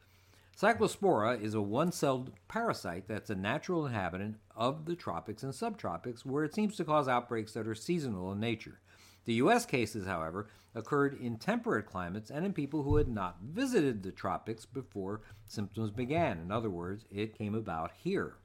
Cyclospora 0.56 1.42
is 1.42 1.56
a 1.56 1.62
one 1.62 1.92
celled 1.92 2.32
parasite 2.48 3.08
that's 3.08 3.32
a 3.32 3.36
natural 3.36 3.88
inhabitant 3.88 4.38
of 4.56 4.86
the 4.86 4.96
tropics 4.96 5.42
and 5.42 5.52
subtropics 5.52 6.24
where 6.24 6.44
it 6.44 6.54
seems 6.54 6.76
to 6.76 6.86
cause 6.86 7.08
outbreaks 7.08 7.54
that 7.54 7.68
are 7.68 7.74
seasonal 7.74 8.32
in 8.32 8.40
nature. 8.40 8.80
The 9.26 9.34
U.S. 9.36 9.66
cases, 9.66 10.06
however, 10.06 10.48
occurred 10.76 11.20
in 11.20 11.38
temperate 11.38 11.88
climates 11.88 12.30
and 12.30 12.46
in 12.46 12.54
people 12.54 12.84
who 12.84 12.98
had 12.98 13.08
not 13.08 13.38
visited 13.42 14.04
the 14.04 14.12
tropics 14.12 14.64
before 14.66 15.22
symptoms 15.48 15.90
began. 15.90 16.38
In 16.38 16.52
other 16.52 16.70
words, 16.70 17.06
it 17.10 17.38
came 17.38 17.56
about 17.56 17.92
here. 18.04 18.36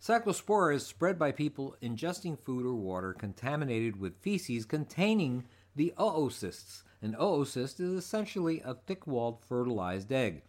Cyclospora 0.00 0.76
is 0.76 0.86
spread 0.86 1.18
by 1.18 1.32
people 1.32 1.76
ingesting 1.82 2.38
food 2.38 2.64
or 2.64 2.74
water 2.74 3.12
contaminated 3.12 3.98
with 3.98 4.20
feces 4.20 4.66
containing 4.66 5.44
the 5.74 5.92
oocysts. 5.98 6.84
An 7.02 7.16
oocyst 7.18 7.80
is 7.80 7.92
essentially 7.92 8.60
a 8.64 8.74
thick 8.74 9.06
walled 9.06 9.40
fertilized 9.48 10.12
egg. 10.12 10.42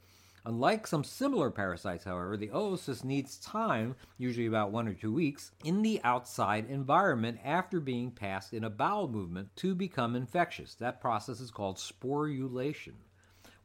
Unlike 0.47 0.87
some 0.87 1.03
similar 1.03 1.51
parasites, 1.51 2.05
however, 2.05 2.37
the 2.37 2.47
oocyst 2.47 3.03
needs 3.03 3.35
time, 3.39 3.97
usually 4.17 4.45
about 4.45 4.71
one 4.71 4.87
or 4.87 4.93
two 4.93 5.11
weeks, 5.11 5.51
in 5.65 5.81
the 5.81 5.99
outside 6.05 6.69
environment 6.69 7.37
after 7.43 7.81
being 7.81 8.11
passed 8.11 8.53
in 8.53 8.63
a 8.63 8.69
bowel 8.69 9.09
movement 9.09 9.53
to 9.57 9.75
become 9.75 10.15
infectious. 10.15 10.73
That 10.75 11.01
process 11.01 11.41
is 11.41 11.51
called 11.51 11.75
sporulation. 11.75 12.93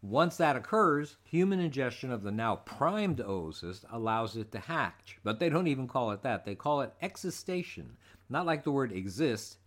Once 0.02 0.36
that 0.38 0.56
occurs, 0.56 1.18
human 1.22 1.60
ingestion 1.60 2.10
of 2.10 2.24
the 2.24 2.32
now 2.32 2.56
primed 2.56 3.18
oocyst 3.18 3.84
allows 3.92 4.34
it 4.34 4.50
to 4.50 4.58
hatch. 4.58 5.18
But 5.22 5.38
they 5.38 5.50
don't 5.50 5.68
even 5.68 5.86
call 5.86 6.10
it 6.10 6.22
that. 6.24 6.44
They 6.44 6.56
call 6.56 6.80
it 6.80 6.92
excystation. 7.00 7.90
Not 8.28 8.44
like 8.44 8.64
the 8.64 8.72
word 8.72 8.90
exist, 8.90 9.58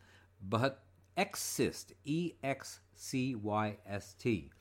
but 0.49 0.83
excyst. 1.17 1.93
E 2.03 2.33
X 2.43 2.81
C 2.93 3.35
Y 3.35 3.77
S 3.87 4.15
T. 4.19 4.51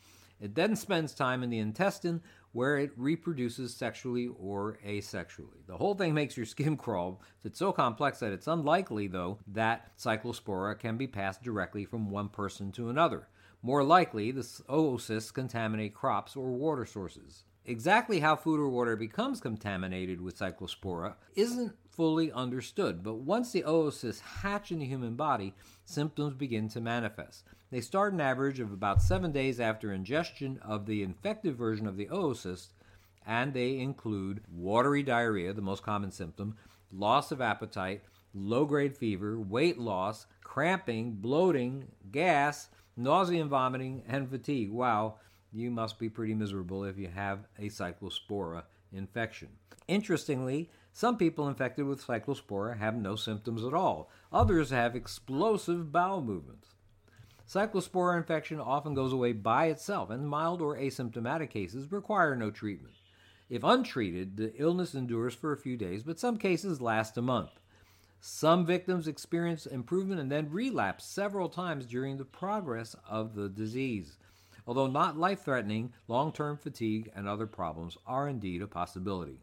It 0.40 0.54
then 0.54 0.76
spends 0.76 1.14
time 1.14 1.42
in 1.42 1.48
the 1.48 1.60
intestine 1.60 2.20
where 2.54 2.78
it 2.78 2.92
reproduces 2.96 3.74
sexually 3.74 4.28
or 4.38 4.78
asexually. 4.86 5.66
The 5.66 5.76
whole 5.76 5.96
thing 5.96 6.14
makes 6.14 6.36
your 6.36 6.46
skin 6.46 6.76
crawl. 6.76 7.20
It's 7.42 7.58
so 7.58 7.72
complex 7.72 8.20
that 8.20 8.32
it's 8.32 8.46
unlikely, 8.46 9.08
though, 9.08 9.40
that 9.48 9.90
cyclospora 9.98 10.78
can 10.78 10.96
be 10.96 11.08
passed 11.08 11.42
directly 11.42 11.84
from 11.84 12.10
one 12.10 12.28
person 12.28 12.70
to 12.72 12.88
another. 12.88 13.28
More 13.60 13.82
likely, 13.82 14.30
the 14.30 14.42
oocysts 14.42 15.34
contaminate 15.34 15.94
crops 15.94 16.36
or 16.36 16.52
water 16.52 16.86
sources. 16.86 17.44
Exactly 17.66 18.20
how 18.20 18.36
food 18.36 18.60
or 18.60 18.68
water 18.68 18.94
becomes 18.94 19.40
contaminated 19.40 20.20
with 20.20 20.38
cyclospora 20.38 21.14
isn't 21.34 21.72
fully 21.96 22.32
understood, 22.32 23.02
but 23.02 23.14
once 23.14 23.52
the 23.52 23.62
oocysts 23.62 24.20
hatch 24.20 24.72
in 24.72 24.78
the 24.80 24.86
human 24.86 25.14
body, 25.14 25.54
symptoms 25.84 26.34
begin 26.34 26.68
to 26.70 26.80
manifest. 26.80 27.44
They 27.70 27.80
start 27.80 28.12
an 28.12 28.20
average 28.20 28.60
of 28.60 28.72
about 28.72 29.02
seven 29.02 29.32
days 29.32 29.60
after 29.60 29.92
ingestion 29.92 30.58
of 30.62 30.86
the 30.86 31.02
infected 31.02 31.56
version 31.56 31.86
of 31.86 31.96
the 31.96 32.06
oocyst, 32.06 32.68
and 33.26 33.52
they 33.54 33.78
include 33.78 34.42
watery 34.52 35.02
diarrhea, 35.02 35.52
the 35.52 35.62
most 35.62 35.82
common 35.82 36.10
symptom, 36.10 36.56
loss 36.92 37.32
of 37.32 37.40
appetite, 37.40 38.02
low 38.34 38.64
grade 38.64 38.96
fever, 38.96 39.38
weight 39.38 39.78
loss, 39.78 40.26
cramping, 40.42 41.12
bloating, 41.12 41.86
gas, 42.10 42.68
nausea 42.96 43.40
and 43.40 43.50
vomiting, 43.50 44.02
and 44.08 44.28
fatigue. 44.28 44.70
Wow, 44.70 45.16
you 45.52 45.70
must 45.70 45.98
be 45.98 46.08
pretty 46.08 46.34
miserable 46.34 46.84
if 46.84 46.98
you 46.98 47.08
have 47.08 47.46
a 47.58 47.68
cyclospora 47.68 48.64
infection. 48.92 49.48
Interestingly, 49.88 50.70
some 50.96 51.18
people 51.18 51.48
infected 51.48 51.86
with 51.86 52.06
cyclospora 52.06 52.78
have 52.78 52.94
no 52.94 53.16
symptoms 53.16 53.64
at 53.64 53.74
all. 53.74 54.12
Others 54.32 54.70
have 54.70 54.94
explosive 54.94 55.90
bowel 55.90 56.22
movements. 56.22 56.68
Cyclospora 57.50 58.16
infection 58.16 58.60
often 58.60 58.94
goes 58.94 59.12
away 59.12 59.32
by 59.32 59.66
itself, 59.66 60.08
and 60.08 60.28
mild 60.28 60.62
or 60.62 60.76
asymptomatic 60.76 61.50
cases 61.50 61.90
require 61.90 62.36
no 62.36 62.52
treatment. 62.52 62.94
If 63.50 63.64
untreated, 63.64 64.36
the 64.36 64.54
illness 64.56 64.94
endures 64.94 65.34
for 65.34 65.52
a 65.52 65.56
few 65.56 65.76
days, 65.76 66.04
but 66.04 66.20
some 66.20 66.36
cases 66.36 66.80
last 66.80 67.18
a 67.18 67.22
month. 67.22 67.50
Some 68.20 68.64
victims 68.64 69.08
experience 69.08 69.66
improvement 69.66 70.20
and 70.20 70.30
then 70.30 70.48
relapse 70.48 71.04
several 71.04 71.48
times 71.48 71.86
during 71.86 72.18
the 72.18 72.24
progress 72.24 72.94
of 73.10 73.34
the 73.34 73.48
disease. 73.48 74.16
Although 74.64 74.86
not 74.86 75.18
life 75.18 75.42
threatening, 75.44 75.92
long 76.06 76.30
term 76.30 76.56
fatigue 76.56 77.10
and 77.16 77.26
other 77.26 77.48
problems 77.48 77.98
are 78.06 78.28
indeed 78.28 78.62
a 78.62 78.68
possibility. 78.68 79.40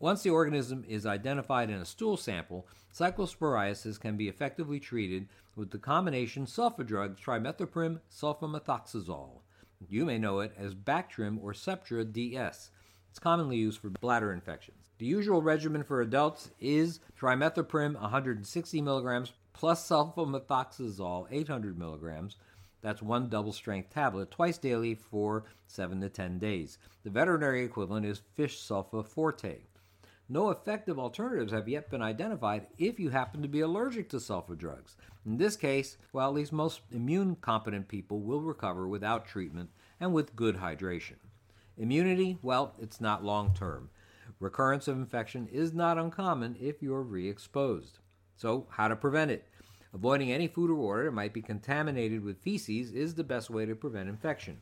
Once 0.00 0.22
the 0.22 0.30
organism 0.30 0.84
is 0.88 1.06
identified 1.06 1.70
in 1.70 1.76
a 1.76 1.84
stool 1.84 2.16
sample, 2.16 2.66
cyclosporiasis 2.92 3.98
can 3.98 4.16
be 4.16 4.28
effectively 4.28 4.80
treated 4.80 5.28
with 5.54 5.70
the 5.70 5.78
combination 5.78 6.46
sulfa 6.46 6.84
drug 6.84 7.16
trimethoprim 7.16 8.00
sulfamethoxazole. 8.10 9.40
You 9.88 10.04
may 10.04 10.18
know 10.18 10.40
it 10.40 10.52
as 10.58 10.74
Bactrim 10.74 11.38
or 11.40 11.52
Septra 11.52 12.12
DS. 12.12 12.70
It's 13.08 13.18
commonly 13.20 13.56
used 13.56 13.80
for 13.80 13.90
bladder 13.90 14.32
infections. 14.32 14.78
The 14.98 15.06
usual 15.06 15.42
regimen 15.42 15.84
for 15.84 16.00
adults 16.00 16.50
is 16.60 17.00
trimethoprim 17.18 17.94
160 17.94 18.80
milligrams 18.80 19.32
plus 19.52 19.88
sulfamethoxazole 19.88 21.28
800 21.30 21.78
milligrams. 21.78 22.36
That's 22.82 23.00
one 23.00 23.28
double 23.28 23.52
strength 23.52 23.90
tablet 23.90 24.30
twice 24.30 24.58
daily 24.58 24.94
for 24.96 25.44
7 25.68 26.00
to 26.00 26.08
10 26.08 26.38
days. 26.38 26.78
The 27.04 27.10
veterinary 27.10 27.64
equivalent 27.64 28.04
is 28.04 28.22
fish 28.34 28.60
sulfa 28.60 29.06
forte. 29.06 29.60
No 30.28 30.48
effective 30.48 30.98
alternatives 30.98 31.52
have 31.52 31.68
yet 31.68 31.90
been 31.90 32.00
identified 32.00 32.66
if 32.78 32.98
you 32.98 33.10
happen 33.10 33.42
to 33.42 33.48
be 33.48 33.60
allergic 33.60 34.08
to 34.08 34.16
sulfa 34.16 34.56
drugs. 34.56 34.96
In 35.26 35.36
this 35.36 35.54
case, 35.54 35.98
well, 36.14 36.28
at 36.28 36.34
least 36.34 36.52
most 36.52 36.80
immune 36.90 37.36
competent 37.36 37.88
people 37.88 38.20
will 38.20 38.40
recover 38.40 38.88
without 38.88 39.26
treatment 39.26 39.68
and 40.00 40.14
with 40.14 40.34
good 40.34 40.56
hydration. 40.56 41.16
Immunity, 41.76 42.38
well, 42.40 42.74
it's 42.78 43.02
not 43.02 43.24
long 43.24 43.52
term. 43.54 43.90
Recurrence 44.40 44.88
of 44.88 44.96
infection 44.96 45.46
is 45.48 45.74
not 45.74 45.98
uncommon 45.98 46.56
if 46.58 46.82
you're 46.82 47.02
re 47.02 47.28
exposed. 47.28 47.98
So, 48.36 48.66
how 48.70 48.88
to 48.88 48.96
prevent 48.96 49.30
it? 49.30 49.46
Avoiding 49.92 50.32
any 50.32 50.48
food 50.48 50.70
or 50.70 50.74
water 50.74 51.04
that 51.04 51.12
might 51.12 51.34
be 51.34 51.42
contaminated 51.42 52.24
with 52.24 52.40
feces 52.40 52.92
is 52.92 53.14
the 53.14 53.24
best 53.24 53.50
way 53.50 53.66
to 53.66 53.74
prevent 53.74 54.08
infection. 54.08 54.58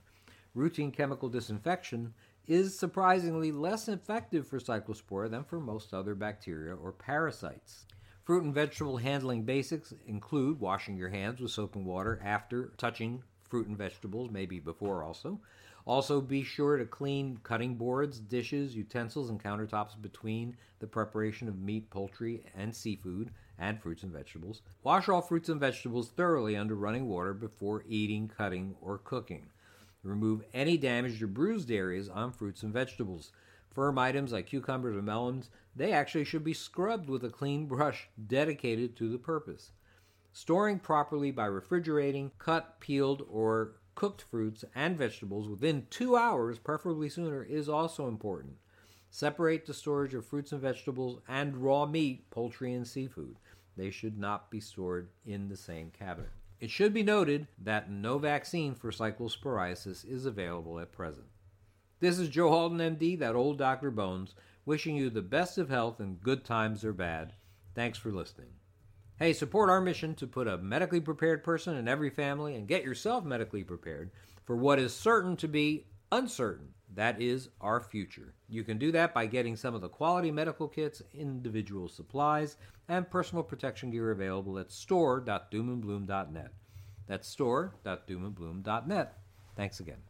Routine 0.55 0.91
chemical 0.91 1.31
disinfection 1.31 2.13
is 2.47 2.79
surprisingly 2.79 3.53
less 3.53 3.89
effective 3.89 4.47
for 4.47 4.59
cyclospora 4.59 5.31
than 5.31 5.45
for 5.45 5.61
most 5.61 5.95
other 5.95 6.15
bacteria 6.15 6.75
or 6.75 6.93
parasites. 6.93 7.87
Fruit 8.25 8.45
and 8.45 8.55
vegetable 8.55 8.99
handling 8.99 9.43
basics 9.43 9.93
include 10.07 10.61
washing 10.61 10.97
your 10.97 11.09
hands 11.09 11.41
with 11.41 11.51
soap 11.51 11.75
and 11.77 11.85
water 11.85 12.21
after 12.25 12.73
touching 12.77 13.23
fruit 13.49 13.67
and 13.67 13.77
vegetables, 13.77 14.31
maybe 14.31 14.59
before 14.59 15.03
also. 15.03 15.41
Also, 15.85 16.21
be 16.21 16.45
sure 16.45 16.77
to 16.77 16.85
clean 16.85 17.39
cutting 17.43 17.75
boards, 17.75 18.21
dishes, 18.21 18.77
utensils, 18.77 19.31
and 19.31 19.43
countertops 19.43 20.01
between 20.01 20.57
the 20.79 20.87
preparation 20.87 21.49
of 21.49 21.59
meat, 21.59 21.91
poultry, 21.91 22.45
and 22.55 22.75
seafood, 22.75 23.33
and 23.59 23.81
fruits 23.81 24.05
and 24.05 24.13
vegetables. 24.13 24.63
Wash 24.85 25.09
all 25.09 25.21
fruits 25.21 25.49
and 25.49 25.59
vegetables 25.61 26.11
thoroughly 26.11 26.57
under 26.57 26.77
running 26.77 27.09
water 27.09 27.35
before 27.35 27.85
eating, 27.89 28.29
cutting, 28.29 28.77
or 28.81 28.99
cooking. 28.99 29.49
Remove 30.03 30.43
any 30.53 30.77
damaged 30.77 31.23
or 31.23 31.29
bruised 31.29 31.71
areas 31.71 32.09
on 32.09 32.33
fruits 32.33 32.63
and 32.63 32.73
vegetables. 32.73 33.31
Firm 33.71 33.99
items 33.99 34.33
like 34.33 34.47
cucumbers 34.47 34.97
or 34.97 35.03
melons, 35.03 35.49
they 35.77 35.93
actually 35.93 36.25
should 36.25 36.45
be 36.45 36.53
scrubbed 36.53 37.09
with 37.09 37.25
a 37.25 37.31
clean 37.31 37.67
brush 37.69 38.09
dedicated 38.27 38.97
to 38.97 39.09
the 39.09 39.19
purpose. 39.19 39.73
Storing 40.33 40.79
properly 40.79 41.31
by 41.31 41.47
refrigerating 41.47 42.33
cut, 42.39 42.81
peeled, 42.81 43.27
or 43.31 43.75
cooked 43.95 44.23
fruits 44.23 44.65
and 44.75 44.97
vegetables 44.97 45.49
within 45.49 45.87
two 45.91 46.17
hours, 46.17 46.59
preferably 46.59 47.09
sooner, 47.09 47.43
is 47.43 47.69
also 47.69 48.09
important. 48.09 48.57
Separate 49.11 49.67
the 49.67 49.75
storage 49.75 50.15
of 50.15 50.25
fruits 50.25 50.53
and 50.53 50.61
vegetables 50.61 51.21
and 51.29 51.59
raw 51.59 51.85
meat, 51.85 52.31
poultry, 52.31 52.73
and 52.73 52.89
seafood. 52.89 53.37
They 53.77 53.91
should 53.91 54.19
not 54.19 54.51
be 54.51 54.61
stored 54.61 55.11
in 55.25 55.49
the 55.49 55.57
same 55.57 55.91
cabinet. 55.91 56.31
It 56.63 56.71
should 56.71 56.95
be 56.95 57.03
noted 57.03 57.49
that 57.59 57.91
no 57.91 58.19
vaccine 58.19 58.77
for 58.77 58.93
cyclosporiasis 58.93 60.09
is 60.09 60.27
available 60.27 60.79
at 60.79 60.93
present. 60.93 61.27
This 61.99 62.21
is 62.21 62.29
Joe 62.29 62.51
Alton, 62.51 62.79
MD, 62.79 63.19
that 63.19 63.35
old 63.35 63.59
Dr. 63.59 63.91
Bones, 63.91 64.37
wishing 64.65 64.95
you 64.95 65.11
the 65.11 65.23
best 65.23 65.59
of 65.59 65.71
health 65.71 65.99
and 65.99 66.23
good 66.23 66.45
times 66.45 66.85
or 66.85 66.93
bad. 66.93 67.33
Thanks 67.75 67.99
for 67.99 68.13
listening. 68.13 68.51
Hey, 69.19 69.33
support 69.33 69.71
our 69.71 69.81
mission 69.81 70.15
to 70.15 70.27
put 70.29 70.47
a 70.47 70.57
medically 70.57 71.01
prepared 71.01 71.43
person 71.43 71.77
in 71.77 71.89
every 71.89 72.11
family 72.11 72.55
and 72.55 72.69
get 72.69 72.85
yourself 72.85 73.25
medically 73.25 73.65
prepared 73.65 74.13
for 74.45 74.55
what 74.57 74.79
is 74.79 74.95
certain 74.95 75.37
to 75.39 75.49
be 75.49 75.89
uncertain. 76.13 76.69
That 76.95 77.21
is 77.21 77.49
our 77.61 77.81
future. 77.81 78.35
You 78.49 78.65
can 78.65 78.79
do 78.79 78.93
that 78.93 79.15
by 79.15 79.27
getting 79.27 79.57
some 79.57 79.75
of 79.75 79.81
the 79.81 79.89
quality 79.89 80.31
medical 80.31 80.69
kits, 80.69 81.03
individual 81.15 81.89
supplies, 81.89 82.59
and 82.89 83.11
personal 83.11 83.43
protection 83.43 83.91
gear 83.91 84.11
available 84.11 84.59
at 84.59 84.71
store.doomandbloom.net. 84.71 86.53
That's 87.07 87.29
store.doomandbloom.net. 87.29 89.19
Thanks 89.57 89.81
again. 89.81 90.03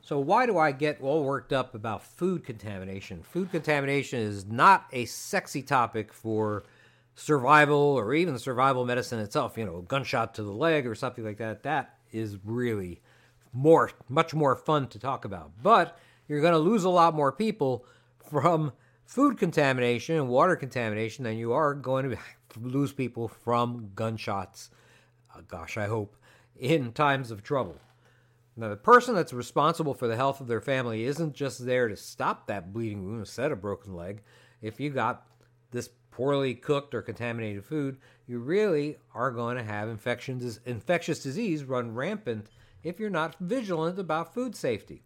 So, 0.00 0.18
why 0.20 0.46
do 0.46 0.56
I 0.56 0.72
get 0.72 1.02
all 1.02 1.24
worked 1.24 1.52
up 1.52 1.74
about 1.74 2.02
food 2.02 2.44
contamination? 2.44 3.22
Food 3.22 3.50
contamination 3.50 4.20
is 4.20 4.46
not 4.46 4.86
a 4.92 5.04
sexy 5.04 5.60
topic 5.60 6.12
for 6.14 6.64
survival 7.14 7.76
or 7.76 8.14
even 8.14 8.38
survival 8.38 8.86
medicine 8.86 9.18
itself. 9.18 9.58
You 9.58 9.66
know, 9.66 9.78
a 9.78 9.82
gunshot 9.82 10.34
to 10.36 10.42
the 10.44 10.52
leg 10.52 10.86
or 10.86 10.94
something 10.94 11.24
like 11.24 11.38
that. 11.38 11.64
That 11.64 11.98
is 12.10 12.38
really 12.44 13.02
more, 13.52 13.90
much 14.08 14.34
more 14.34 14.56
fun 14.56 14.88
to 14.88 14.98
talk 14.98 15.24
about. 15.24 15.52
But 15.62 15.98
you're 16.28 16.40
going 16.40 16.52
to 16.52 16.58
lose 16.58 16.84
a 16.84 16.90
lot 16.90 17.14
more 17.14 17.32
people 17.32 17.84
from 18.30 18.72
food 19.04 19.38
contamination 19.38 20.16
and 20.16 20.28
water 20.28 20.56
contamination 20.56 21.24
than 21.24 21.38
you 21.38 21.52
are 21.52 21.74
going 21.74 22.10
to 22.10 22.18
lose 22.60 22.92
people 22.92 23.28
from 23.28 23.90
gunshots. 23.94 24.70
Uh, 25.34 25.40
gosh, 25.48 25.76
I 25.76 25.86
hope 25.86 26.16
in 26.58 26.92
times 26.92 27.30
of 27.30 27.42
trouble. 27.42 27.80
Now, 28.56 28.68
the 28.68 28.76
person 28.76 29.14
that's 29.14 29.32
responsible 29.32 29.94
for 29.94 30.08
the 30.08 30.16
health 30.16 30.40
of 30.40 30.48
their 30.48 30.60
family 30.60 31.04
isn't 31.04 31.34
just 31.34 31.64
there 31.64 31.86
to 31.86 31.96
stop 31.96 32.48
that 32.48 32.72
bleeding 32.72 33.04
wound 33.04 33.20
instead 33.20 33.52
of 33.52 33.60
broken 33.60 33.94
leg. 33.94 34.22
If 34.60 34.80
you 34.80 34.90
got 34.90 35.26
this 35.70 35.88
poorly 36.10 36.54
cooked 36.54 36.92
or 36.92 37.00
contaminated 37.00 37.64
food, 37.64 37.98
you 38.26 38.40
really 38.40 38.98
are 39.14 39.30
going 39.30 39.56
to 39.56 39.62
have 39.62 39.88
infections, 39.88 40.58
infectious 40.66 41.22
disease 41.22 41.62
run 41.62 41.94
rampant 41.94 42.48
if 42.82 43.00
you're 43.00 43.10
not 43.10 43.36
vigilant 43.40 43.98
about 43.98 44.34
food 44.34 44.54
safety. 44.54 45.02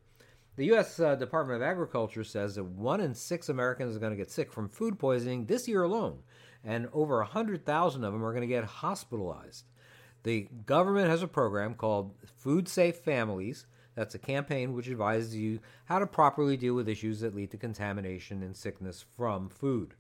The 0.57 0.67
U.S. 0.67 1.01
Uh, 1.01 1.15
Department 1.15 1.63
of 1.63 1.69
Agriculture 1.69 2.25
says 2.25 2.57
that 2.57 2.65
one 2.65 3.01
in 3.01 3.15
six 3.15 3.49
Americans 3.49 3.93
is 3.93 3.99
going 3.99 4.13
to 4.13 4.17
get 4.17 4.31
sick 4.31 4.53
from 4.53 4.69
food 4.69 4.99
poisoning 4.99 5.47
this 5.47 5.67
year 5.67 5.83
alone, 5.83 6.19
and 6.63 6.89
over 6.93 7.19
100,000 7.19 8.05
of 8.05 8.13
them 8.13 8.25
are 8.25 8.33
going 8.33 8.43
to 8.43 8.47
get 8.47 8.65
hospitalized. 8.65 9.65
The 10.25 10.49
government 10.67 11.09
has 11.09 11.23
a 11.23 11.29
program 11.29 11.75
called 11.75 12.15
Food 12.37 12.69
Safe 12.69 12.97
Families. 12.97 13.67
That's 13.95 14.15
a 14.15 14.19
campaign 14.19 14.75
which 14.75 14.89
advises 14.89 15.35
you 15.35 15.61
how 15.87 15.99
to 15.99 16.07
properly 16.07 16.57
deal 16.57 16.75
with 16.75 16.89
issues 16.89 17.21
that 17.21 17.35
lead 17.35 17.51
to 17.51 17.57
contamination 17.57 18.43
and 18.43 18.57
sickness 18.57 19.05
from 19.17 19.49
food. 19.49 19.95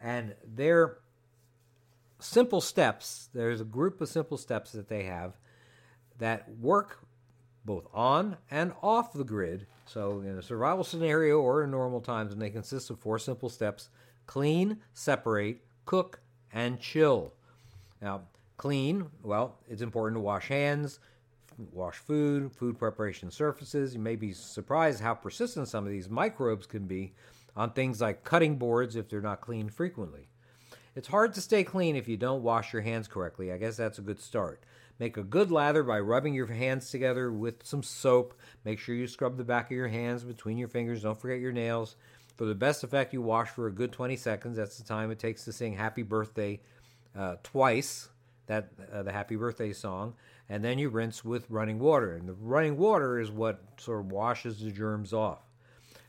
And 0.00 0.34
they're 0.44 0.98
simple 2.18 2.60
steps. 2.60 3.28
There's 3.34 3.60
a 3.60 3.64
group 3.64 4.00
of 4.00 4.08
simple 4.08 4.38
steps 4.38 4.72
that 4.72 4.88
they 4.88 5.04
have 5.04 5.34
that 6.18 6.48
work 6.58 7.00
both 7.66 7.86
on 7.92 8.36
and 8.50 8.72
off 8.82 9.12
the 9.12 9.24
grid. 9.24 9.66
So, 9.84 10.20
in 10.20 10.38
a 10.38 10.42
survival 10.42 10.84
scenario 10.84 11.40
or 11.40 11.62
in 11.62 11.70
normal 11.70 12.00
times, 12.00 12.32
and 12.32 12.40
they 12.40 12.50
consist 12.50 12.90
of 12.90 12.98
four 12.98 13.18
simple 13.18 13.48
steps 13.48 13.90
clean, 14.26 14.78
separate, 14.94 15.60
cook, 15.84 16.20
and 16.52 16.80
chill. 16.80 17.32
Now, 18.00 18.22
clean, 18.56 19.06
well, 19.22 19.56
it's 19.68 19.82
important 19.82 20.16
to 20.16 20.20
wash 20.20 20.48
hands, 20.48 20.98
wash 21.72 21.96
food, 21.96 22.52
food 22.52 22.78
preparation 22.78 23.30
surfaces. 23.30 23.94
You 23.94 24.00
may 24.00 24.16
be 24.16 24.32
surprised 24.32 25.00
how 25.00 25.14
persistent 25.14 25.68
some 25.68 25.84
of 25.84 25.90
these 25.90 26.08
microbes 26.08 26.66
can 26.66 26.86
be 26.86 27.12
on 27.56 27.70
things 27.70 28.00
like 28.00 28.24
cutting 28.24 28.56
boards 28.56 28.96
if 28.96 29.08
they're 29.08 29.20
not 29.20 29.40
cleaned 29.40 29.72
frequently. 29.72 30.28
It's 30.94 31.08
hard 31.08 31.34
to 31.34 31.40
stay 31.40 31.62
clean 31.62 31.94
if 31.94 32.08
you 32.08 32.16
don't 32.16 32.42
wash 32.42 32.72
your 32.72 32.82
hands 32.82 33.06
correctly. 33.06 33.52
I 33.52 33.58
guess 33.58 33.76
that's 33.76 33.98
a 33.98 34.02
good 34.02 34.20
start. 34.20 34.62
Make 34.98 35.16
a 35.16 35.22
good 35.22 35.50
lather 35.50 35.82
by 35.82 36.00
rubbing 36.00 36.34
your 36.34 36.46
hands 36.46 36.90
together 36.90 37.30
with 37.30 37.66
some 37.66 37.82
soap. 37.82 38.34
Make 38.64 38.78
sure 38.78 38.94
you 38.94 39.06
scrub 39.06 39.36
the 39.36 39.44
back 39.44 39.66
of 39.66 39.76
your 39.76 39.88
hands 39.88 40.24
between 40.24 40.56
your 40.56 40.68
fingers. 40.68 41.02
Don't 41.02 41.20
forget 41.20 41.38
your 41.38 41.52
nails. 41.52 41.96
For 42.36 42.44
the 42.46 42.54
best 42.54 42.84
effect, 42.84 43.12
you 43.12 43.22
wash 43.22 43.48
for 43.48 43.66
a 43.66 43.72
good 43.72 43.92
20 43.92 44.16
seconds. 44.16 44.56
That's 44.56 44.78
the 44.78 44.84
time 44.84 45.10
it 45.10 45.18
takes 45.18 45.44
to 45.44 45.52
sing 45.52 45.74
Happy 45.74 46.02
Birthday 46.02 46.60
uh, 47.16 47.36
twice, 47.42 48.08
that 48.46 48.70
uh, 48.92 49.02
the 49.02 49.12
Happy 49.12 49.36
Birthday 49.36 49.72
song. 49.72 50.14
And 50.48 50.64
then 50.64 50.78
you 50.78 50.88
rinse 50.88 51.24
with 51.24 51.50
running 51.50 51.78
water. 51.78 52.14
And 52.14 52.28
the 52.28 52.34
running 52.34 52.76
water 52.76 53.18
is 53.18 53.30
what 53.30 53.62
sort 53.78 54.00
of 54.00 54.12
washes 54.12 54.60
the 54.60 54.70
germs 54.70 55.12
off. 55.12 55.45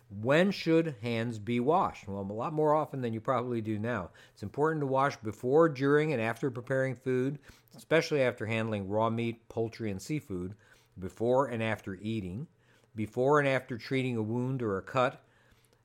When 0.10 0.52
should 0.52 0.96
hands 1.02 1.38
be 1.38 1.60
washed? 1.60 2.08
Well, 2.08 2.22
a 2.22 2.34
lot 2.34 2.54
more 2.54 2.74
often 2.74 3.02
than 3.02 3.13
you 3.13 3.20
probably 3.20 3.62
do 3.62 3.78
now. 3.78 4.12
It's 4.34 4.43
important 4.43 4.82
to 4.82 4.88
wash 4.88 5.17
before, 5.17 5.67
during, 5.67 6.13
and 6.13 6.22
after 6.22 6.50
preparing 6.50 6.96
food, 6.96 7.39
especially 7.76 8.22
after 8.22 8.46
handling 8.46 8.88
raw 8.88 9.10
meat, 9.10 9.48
poultry, 9.50 9.91
and 9.91 10.02
seafood, 10.02 10.56
before 10.98 11.48
and 11.48 11.62
after 11.62 11.96
eating, 12.02 12.48
before 12.96 13.39
and 13.39 13.48
after 13.48 13.78
treating 13.78 14.15
a 14.15 14.22
wound 14.22 14.62
or 14.62 14.78
a 14.78 14.82
cut, 14.82 15.24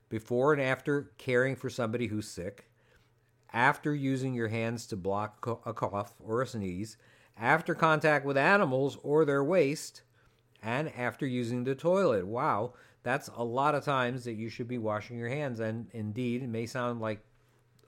before 0.09 0.53
and 0.53 0.61
after 0.61 1.11
caring 1.17 1.55
for 1.55 1.69
somebody 1.69 2.07
who's 2.07 2.27
sick, 2.27 2.69
after 3.51 3.93
using 3.93 4.33
your 4.33 4.47
hands 4.47 4.87
to 4.87 4.95
block 4.95 5.45
a 5.65 5.73
cough 5.73 6.13
or 6.19 6.41
a 6.41 6.47
sneeze, 6.47 6.97
after 7.37 7.75
contact 7.75 8.25
with 8.25 8.37
animals 8.37 8.97
or 9.03 9.25
their 9.25 9.43
waste, 9.43 10.01
and 10.61 10.91
after 10.95 11.27
using 11.27 11.63
the 11.63 11.75
toilet. 11.75 12.25
Wow, 12.25 12.73
that's 13.03 13.29
a 13.35 13.43
lot 13.43 13.75
of 13.75 13.83
times 13.83 14.23
that 14.23 14.33
you 14.33 14.49
should 14.49 14.67
be 14.67 14.77
washing 14.77 15.17
your 15.17 15.29
hands. 15.29 15.59
And 15.59 15.87
indeed, 15.93 16.43
it 16.43 16.49
may 16.49 16.65
sound 16.65 17.01
like 17.01 17.19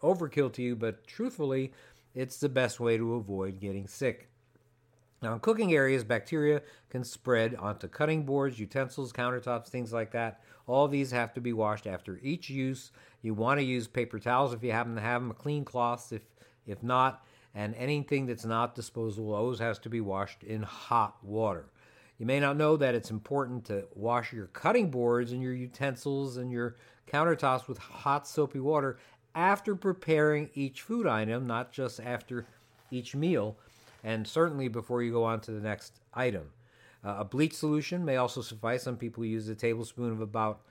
overkill 0.04 0.52
to 0.54 0.62
you, 0.62 0.76
but 0.76 1.08
truthfully, 1.08 1.74
it's 2.14 2.38
the 2.38 2.50
best 2.50 2.80
way 2.80 2.98
to 2.98 3.16
avoid 3.16 3.60
getting 3.60 3.88
sick. 3.88 4.30
Now, 5.22 5.34
in 5.34 5.40
cooking 5.40 5.74
areas, 5.74 6.04
bacteria 6.04 6.62
can 6.90 7.04
spread 7.04 7.56
onto 7.56 7.88
cutting 7.88 8.26
boards, 8.26 8.60
utensils, 8.60 9.12
countertops, 9.12 9.70
things 9.70 9.92
like 9.92 10.12
that. 10.12 10.42
All 10.68 10.88
these 10.88 11.12
have 11.12 11.34
to 11.34 11.42
be 11.42 11.54
washed 11.54 11.88
after 11.88 12.20
each 12.22 12.50
use. 12.50 12.92
You 13.22 13.34
want 13.34 13.60
to 13.60 13.66
use 13.66 13.88
paper 13.88 14.20
towels 14.20 14.54
if 14.54 14.64
you 14.64 14.72
happen 14.72 14.96
to 14.96 15.02
have 15.02 15.22
them, 15.22 15.34
clean 15.34 15.66
cloths 15.66 16.12
if 16.12 16.22
if 16.68 16.82
not, 16.82 17.24
and 17.54 17.76
anything 17.76 18.26
that's 18.26 18.46
not 18.46 18.76
disposable 18.76 19.34
always 19.34 19.60
has 19.60 19.80
to 19.80 19.90
be 19.90 20.02
washed 20.02 20.44
in 20.44 20.64
hot 20.64 21.16
water. 21.24 21.68
You 22.18 22.26
may 22.26 22.40
not 22.40 22.58
know 22.58 22.78
that 22.78 22.96
it's 22.96 23.12
important 23.12 23.66
to 23.66 23.88
wash 23.94 24.32
your 24.32 24.48
cutting 24.48 24.90
boards 24.90 25.32
and 25.32 25.42
your 25.42 25.54
utensils 25.54 26.38
and 26.38 26.52
your 26.52 26.76
countertops 27.12 27.68
with 27.68 27.78
hot 27.78 28.28
soapy 28.28 28.60
water 28.60 28.98
after 29.34 29.76
preparing 29.76 30.50
each 30.54 30.82
food 30.82 31.06
item, 31.06 31.46
not 31.46 31.74
just 31.74 32.00
after 32.00 32.48
each 32.90 33.16
meal, 33.16 33.58
and 34.04 34.26
certainly 34.26 34.70
before 34.70 35.04
you 35.04 35.12
go 35.12 35.24
on 35.24 35.42
to 35.42 35.52
the 35.52 35.60
next 35.60 36.00
item. 36.14 36.52
Uh, 37.04 37.18
a 37.20 37.26
bleach 37.26 37.54
solution 37.54 38.06
may 38.06 38.16
also 38.16 38.42
suffice. 38.42 38.84
Some 38.84 38.98
people 38.98 39.26
use 39.26 39.48
a 39.50 39.56
tablespoon 39.56 40.12
of 40.12 40.22
about, 40.22 40.62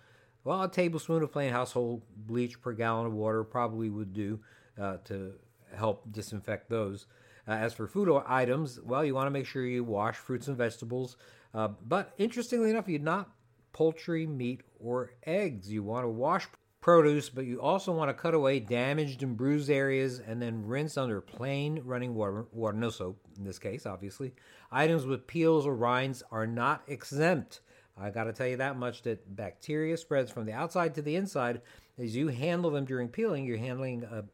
well, 0.44 0.62
a 0.62 0.70
tablespoon 0.70 1.22
of 1.22 1.30
plain 1.30 1.52
household 1.52 2.02
bleach 2.16 2.60
per 2.60 2.72
gallon 2.72 3.06
of 3.06 3.12
water 3.12 3.44
probably 3.44 3.90
would 3.90 4.12
do 4.14 4.40
uh, 4.80 4.96
to 5.04 5.34
help 5.76 6.10
disinfect 6.10 6.70
those. 6.70 7.06
Uh, 7.46 7.52
as 7.52 7.74
for 7.74 7.86
food 7.86 8.08
items, 8.26 8.80
well, 8.80 9.04
you 9.04 9.14
want 9.14 9.26
to 9.26 9.30
make 9.30 9.46
sure 9.46 9.64
you 9.66 9.84
wash 9.84 10.16
fruits 10.16 10.48
and 10.48 10.56
vegetables. 10.56 11.16
Uh, 11.52 11.68
but 11.86 12.12
interestingly 12.18 12.70
enough, 12.70 12.88
you 12.88 12.98
not 12.98 13.30
poultry, 13.72 14.26
meat, 14.26 14.62
or 14.78 15.12
eggs. 15.26 15.70
You 15.70 15.82
want 15.82 16.04
to 16.04 16.08
wash 16.08 16.46
produce, 16.84 17.30
but 17.30 17.46
you 17.46 17.62
also 17.62 17.92
want 17.92 18.10
to 18.10 18.14
cut 18.14 18.34
away 18.34 18.60
damaged 18.60 19.22
and 19.22 19.38
bruised 19.38 19.70
areas 19.70 20.18
and 20.18 20.40
then 20.40 20.66
rinse 20.66 20.98
under 20.98 21.18
plain 21.18 21.80
running 21.82 22.14
water, 22.14 22.46
water 22.52 22.76
no 22.76 22.90
soap 22.90 23.18
in 23.38 23.44
this 23.44 23.58
case, 23.58 23.86
obviously. 23.86 24.34
Items 24.70 25.06
with 25.06 25.26
peels 25.26 25.66
or 25.66 25.74
rinds 25.74 26.22
are 26.30 26.46
not 26.46 26.82
exempt. 26.86 27.60
I 27.96 28.10
got 28.10 28.24
to 28.24 28.34
tell 28.34 28.48
you 28.48 28.58
that 28.58 28.76
much 28.76 29.00
that 29.02 29.34
bacteria 29.34 29.96
spreads 29.96 30.30
from 30.30 30.44
the 30.44 30.52
outside 30.52 30.94
to 30.96 31.02
the 31.02 31.16
inside. 31.16 31.62
As 31.98 32.14
you 32.14 32.28
handle 32.28 32.70
them 32.70 32.84
during 32.84 33.08
peeling, 33.08 33.46
you're 33.46 33.56
handling 33.56 34.04
a 34.04 34.24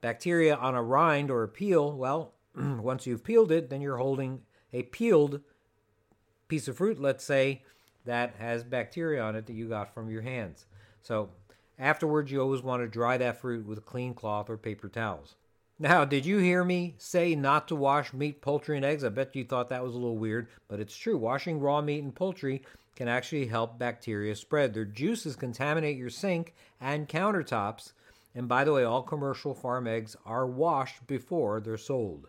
bacteria 0.00 0.54
on 0.54 0.74
a 0.74 0.82
rind 0.82 1.30
or 1.30 1.42
a 1.42 1.48
peel, 1.48 1.92
well, 1.92 2.32
Mm, 2.56 2.80
once 2.80 3.06
you've 3.06 3.24
peeled 3.24 3.52
it, 3.52 3.70
then 3.70 3.80
you're 3.80 3.96
holding 3.96 4.42
a 4.72 4.82
peeled 4.82 5.40
piece 6.48 6.68
of 6.68 6.76
fruit, 6.76 7.00
let's 7.00 7.24
say, 7.24 7.62
that 8.04 8.34
has 8.38 8.64
bacteria 8.64 9.22
on 9.22 9.36
it 9.36 9.46
that 9.46 9.52
you 9.52 9.68
got 9.68 9.94
from 9.94 10.10
your 10.10 10.22
hands. 10.22 10.66
So 11.02 11.30
afterwards, 11.78 12.30
you 12.30 12.40
always 12.40 12.62
want 12.62 12.82
to 12.82 12.88
dry 12.88 13.16
that 13.18 13.40
fruit 13.40 13.66
with 13.66 13.78
a 13.78 13.82
clean 13.82 14.14
cloth 14.14 14.50
or 14.50 14.56
paper 14.56 14.88
towels. 14.88 15.36
Now, 15.78 16.04
did 16.04 16.26
you 16.26 16.38
hear 16.38 16.62
me 16.62 16.94
say 16.98 17.34
not 17.34 17.66
to 17.68 17.74
wash 17.74 18.12
meat, 18.12 18.42
poultry, 18.42 18.76
and 18.76 18.84
eggs? 18.84 19.02
I 19.02 19.08
bet 19.08 19.34
you 19.34 19.44
thought 19.44 19.70
that 19.70 19.82
was 19.82 19.94
a 19.94 19.98
little 19.98 20.18
weird, 20.18 20.48
but 20.68 20.78
it's 20.78 20.94
true. 20.94 21.16
Washing 21.16 21.58
raw 21.58 21.80
meat 21.80 22.02
and 22.02 22.14
poultry 22.14 22.62
can 22.96 23.08
actually 23.08 23.46
help 23.46 23.78
bacteria 23.78 24.36
spread. 24.36 24.74
Their 24.74 24.84
juices 24.84 25.36
contaminate 25.36 25.96
your 25.96 26.10
sink 26.10 26.54
and 26.82 27.08
countertops, 27.08 27.92
and 28.34 28.46
by 28.46 28.62
the 28.64 28.74
way, 28.74 28.84
all 28.84 29.02
commercial 29.02 29.54
farm 29.54 29.86
eggs 29.86 30.16
are 30.26 30.46
washed 30.46 31.06
before 31.06 31.60
they're 31.60 31.78
sold. 31.78 32.28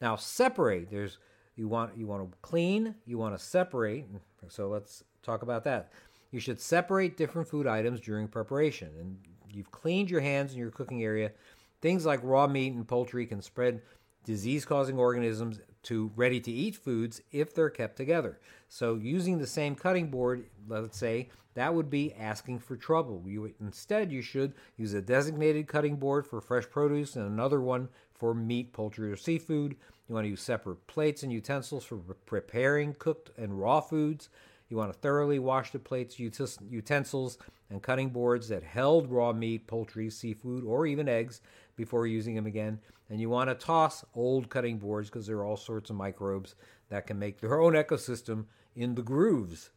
Now 0.00 0.16
separate. 0.16 0.90
There's 0.90 1.18
you 1.56 1.68
want 1.68 1.96
you 1.96 2.06
want 2.06 2.30
to 2.30 2.38
clean, 2.42 2.94
you 3.06 3.18
want 3.18 3.36
to 3.36 3.44
separate. 3.44 4.06
So 4.48 4.68
let's 4.68 5.04
talk 5.22 5.42
about 5.42 5.64
that. 5.64 5.92
You 6.30 6.40
should 6.40 6.60
separate 6.60 7.16
different 7.16 7.48
food 7.48 7.66
items 7.66 8.00
during 8.00 8.28
preparation. 8.28 8.90
And 8.98 9.18
you've 9.52 9.70
cleaned 9.70 10.10
your 10.10 10.20
hands 10.20 10.52
in 10.52 10.58
your 10.58 10.70
cooking 10.70 11.02
area. 11.02 11.32
Things 11.80 12.06
like 12.06 12.20
raw 12.22 12.46
meat 12.46 12.72
and 12.72 12.86
poultry 12.86 13.26
can 13.26 13.42
spread 13.42 13.82
disease 14.24 14.64
causing 14.64 14.98
organisms 14.98 15.60
to 15.82 16.10
ready 16.14 16.40
to 16.40 16.50
eat 16.50 16.76
foods 16.76 17.22
if 17.32 17.54
they're 17.54 17.70
kept 17.70 17.96
together. 17.96 18.38
So 18.68 18.96
using 18.96 19.38
the 19.38 19.46
same 19.46 19.74
cutting 19.74 20.10
board, 20.10 20.44
let's 20.68 20.98
say, 20.98 21.30
that 21.54 21.74
would 21.74 21.90
be 21.90 22.14
asking 22.14 22.60
for 22.60 22.76
trouble. 22.76 23.22
You 23.26 23.52
instead 23.60 24.12
you 24.12 24.22
should 24.22 24.54
use 24.76 24.94
a 24.94 25.02
designated 25.02 25.66
cutting 25.66 25.96
board 25.96 26.26
for 26.26 26.40
fresh 26.40 26.68
produce 26.68 27.16
and 27.16 27.26
another 27.26 27.60
one 27.60 27.88
for 28.20 28.34
meat, 28.34 28.74
poultry, 28.74 29.10
or 29.10 29.16
seafood. 29.16 29.74
You 30.06 30.14
want 30.14 30.26
to 30.26 30.28
use 30.30 30.42
separate 30.42 30.86
plates 30.86 31.22
and 31.22 31.32
utensils 31.32 31.84
for 31.84 31.96
preparing 32.26 32.92
cooked 32.92 33.30
and 33.38 33.58
raw 33.58 33.80
foods. 33.80 34.28
You 34.68 34.76
want 34.76 34.92
to 34.92 34.98
thoroughly 34.98 35.38
wash 35.38 35.72
the 35.72 35.78
plates, 35.78 36.18
utensils, 36.18 37.38
and 37.70 37.82
cutting 37.82 38.10
boards 38.10 38.46
that 38.48 38.62
held 38.62 39.10
raw 39.10 39.32
meat, 39.32 39.66
poultry, 39.66 40.10
seafood, 40.10 40.64
or 40.64 40.86
even 40.86 41.08
eggs 41.08 41.40
before 41.76 42.06
using 42.06 42.34
them 42.34 42.46
again. 42.46 42.78
And 43.08 43.20
you 43.20 43.30
want 43.30 43.48
to 43.48 43.54
toss 43.54 44.04
old 44.14 44.50
cutting 44.50 44.78
boards 44.78 45.08
because 45.08 45.26
there 45.26 45.38
are 45.38 45.46
all 45.46 45.56
sorts 45.56 45.88
of 45.88 45.96
microbes 45.96 46.54
that 46.90 47.06
can 47.06 47.18
make 47.18 47.40
their 47.40 47.58
own 47.58 47.72
ecosystem 47.72 48.44
in 48.76 48.94
the 48.94 49.02
grooves. 49.02 49.70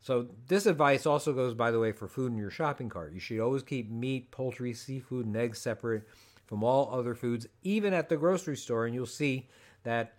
So, 0.00 0.28
this 0.46 0.66
advice 0.66 1.04
also 1.04 1.32
goes, 1.32 1.52
by 1.52 1.72
the 1.72 1.80
way, 1.80 1.90
for 1.90 2.06
food 2.06 2.30
in 2.30 2.38
your 2.38 2.50
shopping 2.50 2.88
cart. 2.88 3.12
You 3.12 3.18
should 3.18 3.40
always 3.40 3.64
keep 3.64 3.90
meat, 3.90 4.30
poultry, 4.30 4.72
seafood, 4.72 5.26
and 5.26 5.36
eggs 5.36 5.58
separate 5.58 6.04
from 6.46 6.64
all 6.64 6.90
other 6.92 7.14
foods, 7.14 7.46
even 7.62 7.92
at 7.92 8.08
the 8.08 8.16
grocery 8.16 8.56
store. 8.56 8.86
And 8.86 8.94
you'll 8.94 9.06
see 9.06 9.48
that 9.82 10.14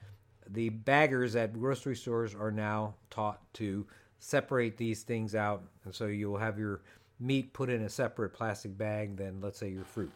the 0.49 0.69
baggers 0.69 1.35
at 1.35 1.59
grocery 1.59 1.95
stores 1.95 2.35
are 2.35 2.51
now 2.51 2.95
taught 3.09 3.41
to 3.55 3.85
separate 4.19 4.77
these 4.77 5.03
things 5.03 5.35
out. 5.35 5.63
And 5.85 5.93
so 5.93 6.05
you'll 6.05 6.37
have 6.37 6.59
your 6.59 6.81
meat 7.19 7.53
put 7.53 7.69
in 7.69 7.81
a 7.81 7.89
separate 7.89 8.33
plastic 8.33 8.77
bag 8.77 9.17
than, 9.17 9.41
let's 9.41 9.59
say, 9.59 9.69
your 9.69 9.83
fruit. 9.83 10.11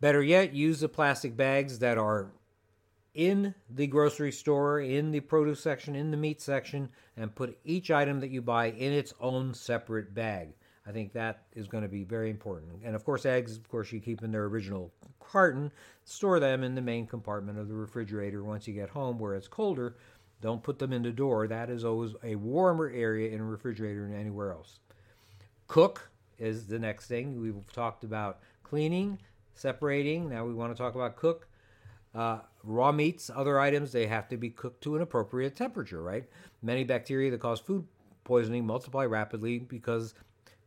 Better 0.00 0.22
yet, 0.22 0.54
use 0.54 0.80
the 0.80 0.88
plastic 0.88 1.36
bags 1.36 1.78
that 1.80 1.98
are 1.98 2.30
in 3.14 3.54
the 3.68 3.86
grocery 3.86 4.32
store, 4.32 4.80
in 4.80 5.10
the 5.10 5.20
produce 5.20 5.60
section, 5.60 5.94
in 5.94 6.10
the 6.10 6.16
meat 6.16 6.40
section, 6.40 6.88
and 7.16 7.34
put 7.34 7.58
each 7.64 7.90
item 7.90 8.20
that 8.20 8.30
you 8.30 8.40
buy 8.40 8.70
in 8.70 8.92
its 8.92 9.12
own 9.20 9.52
separate 9.52 10.14
bag. 10.14 10.54
I 10.90 10.92
think 10.92 11.12
that 11.12 11.44
is 11.54 11.68
going 11.68 11.84
to 11.84 11.88
be 11.88 12.02
very 12.02 12.30
important. 12.30 12.82
And 12.84 12.96
of 12.96 13.04
course, 13.04 13.24
eggs, 13.24 13.56
of 13.56 13.68
course, 13.68 13.92
you 13.92 14.00
keep 14.00 14.24
in 14.24 14.32
their 14.32 14.46
original 14.46 14.92
carton, 15.20 15.70
store 16.02 16.40
them 16.40 16.64
in 16.64 16.74
the 16.74 16.82
main 16.82 17.06
compartment 17.06 17.60
of 17.60 17.68
the 17.68 17.74
refrigerator 17.74 18.42
once 18.42 18.66
you 18.66 18.74
get 18.74 18.88
home 18.88 19.16
where 19.16 19.36
it's 19.36 19.46
colder. 19.46 19.94
Don't 20.40 20.64
put 20.64 20.80
them 20.80 20.92
in 20.92 21.04
the 21.04 21.12
door. 21.12 21.46
That 21.46 21.70
is 21.70 21.84
always 21.84 22.14
a 22.24 22.34
warmer 22.34 22.90
area 22.90 23.30
in 23.30 23.40
a 23.40 23.44
refrigerator 23.44 24.08
than 24.08 24.18
anywhere 24.18 24.50
else. 24.50 24.80
Cook 25.68 26.10
is 26.40 26.66
the 26.66 26.80
next 26.80 27.06
thing. 27.06 27.40
We've 27.40 27.72
talked 27.72 28.02
about 28.02 28.40
cleaning, 28.64 29.20
separating. 29.54 30.28
Now 30.28 30.44
we 30.44 30.54
want 30.54 30.74
to 30.74 30.82
talk 30.82 30.96
about 30.96 31.14
cook. 31.14 31.46
Uh, 32.16 32.40
raw 32.64 32.90
meats, 32.90 33.30
other 33.32 33.60
items, 33.60 33.92
they 33.92 34.08
have 34.08 34.28
to 34.30 34.36
be 34.36 34.50
cooked 34.50 34.82
to 34.82 34.96
an 34.96 35.02
appropriate 35.02 35.54
temperature, 35.54 36.02
right? 36.02 36.24
Many 36.62 36.82
bacteria 36.82 37.30
that 37.30 37.38
cause 37.38 37.60
food 37.60 37.86
poisoning 38.24 38.66
multiply 38.66 39.04
rapidly 39.04 39.60
because 39.60 40.14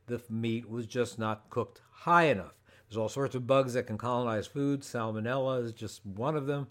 the 0.07 0.21
meat 0.29 0.69
was 0.69 0.85
just 0.85 1.17
not 1.17 1.49
cooked 1.49 1.81
high 1.91 2.25
enough. 2.25 2.53
There's 2.87 2.97
all 2.97 3.09
sorts 3.09 3.35
of 3.35 3.47
bugs 3.47 3.73
that 3.73 3.87
can 3.87 3.97
colonize 3.97 4.47
food. 4.47 4.81
Salmonella 4.81 5.63
is 5.63 5.71
just 5.71 6.05
one 6.05 6.35
of 6.35 6.45
them. 6.45 6.67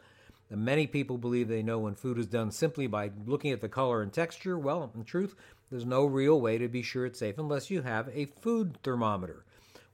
And 0.51 0.65
many 0.65 0.87
people 0.87 1.17
believe 1.17 1.49
they 1.49 1.63
know 1.63 1.79
when 1.79 1.95
food 1.95 2.19
is 2.19 2.27
done 2.27 2.51
simply 2.51 2.87
by 2.87 3.11
looking 3.27 3.53
at 3.53 3.61
the 3.61 3.69
color 3.69 4.03
and 4.03 4.13
texture. 4.13 4.59
Well, 4.59 4.93
in 4.95 5.05
truth, 5.05 5.35
there's 5.71 5.87
no 5.87 6.05
real 6.05 6.41
way 6.41 6.59
to 6.59 6.69
be 6.69 6.83
sure 6.83 7.07
it's 7.07 7.19
safe 7.19 7.39
unless 7.39 7.71
you 7.71 7.83
have 7.83 8.11
a 8.13 8.27
food 8.27 8.77
thermometer. 8.83 9.45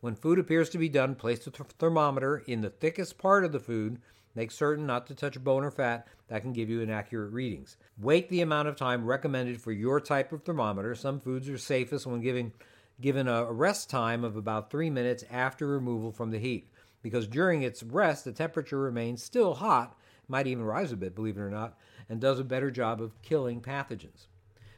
When 0.01 0.17
food 0.17 0.39
appears 0.39 0.69
to 0.71 0.79
be 0.79 0.89
done, 0.89 1.15
place 1.15 1.45
the 1.45 1.51
thermometer 1.51 2.43
in 2.47 2.61
the 2.61 2.71
thickest 2.71 3.19
part 3.19 3.45
of 3.45 3.53
the 3.53 3.61
food. 3.61 4.01
Make 4.35 4.51
certain 4.51 4.87
not 4.87 5.07
to 5.07 5.15
touch 5.15 5.43
bone 5.43 5.65
or 5.65 5.71
fat. 5.71 6.07
That 6.29 6.43
can 6.43 6.53
give 6.53 6.69
you 6.69 6.81
inaccurate 6.81 7.31
readings. 7.31 7.77
Wait 7.99 8.29
the 8.29 8.41
amount 8.41 8.69
of 8.69 8.77
time 8.77 9.07
recommended 9.07 9.61
for 9.61 9.73
your 9.73 10.01
type 10.01 10.33
of 10.33 10.43
thermometer. 10.43 10.95
Some 10.95 11.21
foods 11.21 11.49
are 11.49 11.59
safest 11.59 12.07
when 12.07 12.21
giving 12.21 12.53
given 13.01 13.29
a 13.29 13.53
rest 13.53 13.89
time 13.89 14.25
of 14.25 14.37
about 14.37 14.71
three 14.71 14.91
minutes 14.91 15.25
after 15.31 15.67
removal 15.67 16.11
from 16.11 16.31
the 16.31 16.39
heat, 16.39 16.69
because 17.03 17.27
during 17.27 17.63
its 17.63 17.83
rest, 17.83 18.25
the 18.25 18.33
temperature 18.33 18.79
remains 18.79 19.23
still 19.23 19.55
hot, 19.55 19.97
might 20.29 20.47
even 20.47 20.65
rise 20.65 20.93
a 20.93 20.97
bit, 20.97 21.15
believe 21.15 21.37
it 21.37 21.41
or 21.41 21.51
not, 21.51 21.79
and 22.09 22.21
does 22.21 22.39
a 22.39 22.45
better 22.45 22.71
job 22.71 23.01
of 23.01 23.21
killing 23.23 23.61
pathogens. 23.61 24.27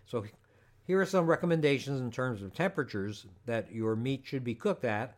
So, 0.07 0.25
here 0.87 1.01
are 1.01 1.07
some 1.07 1.27
recommendations 1.27 2.01
in 2.01 2.11
terms 2.11 2.43
of 2.43 2.53
temperatures 2.53 3.27
that 3.47 3.73
your 3.73 3.95
meat 3.95 4.23
should 4.25 4.45
be 4.45 4.55
cooked 4.55 4.85
at 4.85 5.17